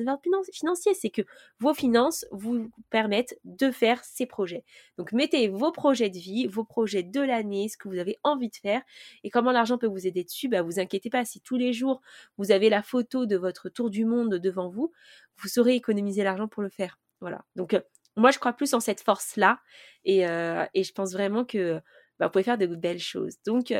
financier. 0.52 0.94
C'est 0.94 1.10
que 1.10 1.22
vos 1.58 1.74
finances 1.74 2.24
vous 2.30 2.70
permettent 2.90 3.38
de 3.44 3.70
faire 3.70 4.02
ces 4.04 4.26
projets. 4.26 4.64
Donc 4.96 5.12
mettez 5.12 5.48
vos 5.48 5.72
projets 5.72 6.10
de 6.10 6.18
vie, 6.18 6.46
vos 6.46 6.64
projets 6.64 7.02
de 7.02 7.20
l'année, 7.20 7.68
ce 7.68 7.76
que 7.76 7.88
vous 7.88 7.98
avez 7.98 8.18
envie 8.22 8.48
de 8.48 8.56
faire, 8.56 8.82
et 9.24 9.30
comment 9.30 9.52
l'argent 9.52 9.78
peut 9.78 9.86
vous 9.86 10.06
aider 10.06 10.24
dessus. 10.24 10.48
Bah, 10.48 10.62
vous 10.62 10.78
inquiétez 10.80 11.10
pas, 11.10 11.24
si 11.24 11.40
tous 11.40 11.56
les 11.56 11.72
jours 11.72 12.00
vous 12.36 12.50
avez 12.52 12.70
la 12.70 12.82
photo 12.82 13.26
de 13.26 13.36
votre 13.36 13.68
tour 13.68 13.90
du 13.90 14.04
monde 14.04 14.34
devant 14.34 14.68
vous, 14.68 14.92
vous 15.38 15.48
saurez 15.48 15.74
économiser 15.74 16.22
l'argent 16.22 16.48
pour 16.48 16.62
le 16.62 16.70
faire. 16.70 16.98
Voilà. 17.20 17.44
Donc 17.56 17.76
moi, 18.16 18.30
je 18.30 18.38
crois 18.38 18.52
plus 18.52 18.74
en 18.74 18.80
cette 18.80 19.00
force-là, 19.00 19.60
et, 20.04 20.20
et, 20.22 20.82
je 20.82 20.92
pense 20.92 21.12
vraiment 21.12 21.44
que 21.44 21.80
bah, 22.18 22.26
vous 22.26 22.32
pouvez 22.32 22.44
faire 22.44 22.58
de 22.58 22.66
belles 22.66 22.98
choses. 22.98 23.36
Donc, 23.46 23.72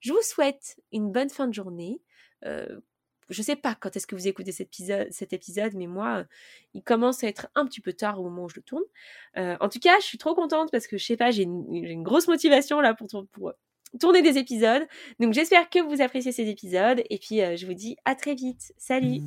je 0.00 0.12
vous 0.12 0.22
souhaite 0.22 0.76
une 0.92 1.12
bonne 1.12 1.30
fin 1.30 1.46
de 1.46 1.54
journée. 1.54 2.00
Je 2.42 3.42
sais 3.42 3.56
pas 3.56 3.74
quand 3.74 3.96
est-ce 3.96 4.06
que 4.06 4.14
vous 4.14 4.28
écoutez 4.28 4.52
cet 4.52 4.66
épisode, 4.66 5.08
cet 5.10 5.32
épisode 5.32 5.72
mais 5.74 5.86
moi, 5.86 6.24
il 6.74 6.82
commence 6.82 7.24
à 7.24 7.28
être 7.28 7.48
un 7.54 7.64
petit 7.64 7.80
peu 7.80 7.94
tard 7.94 8.20
au 8.20 8.24
moment 8.24 8.44
où 8.44 8.48
je 8.48 8.56
le 8.56 8.62
tourne. 8.62 8.82
En 9.36 9.68
tout 9.68 9.78
cas, 9.78 9.98
je 10.00 10.04
suis 10.04 10.18
trop 10.18 10.34
contente 10.34 10.70
parce 10.70 10.86
que 10.86 10.98
je 10.98 11.04
sais 11.04 11.16
pas, 11.16 11.30
j'ai 11.30 11.44
une, 11.44 12.02
grosse 12.02 12.28
motivation 12.28 12.80
là 12.80 12.94
pour, 12.94 13.08
tourner 14.00 14.22
des 14.22 14.38
épisodes. 14.38 14.86
Donc 15.20 15.32
j'espère 15.34 15.70
que 15.70 15.78
vous 15.78 16.02
appréciez 16.02 16.32
ces 16.32 16.48
épisodes 16.48 17.02
et 17.08 17.18
puis 17.18 17.38
je 17.56 17.64
vous 17.64 17.74
dis 17.74 17.96
à 18.04 18.14
très 18.14 18.34
vite. 18.34 18.72
Salut 18.76 19.20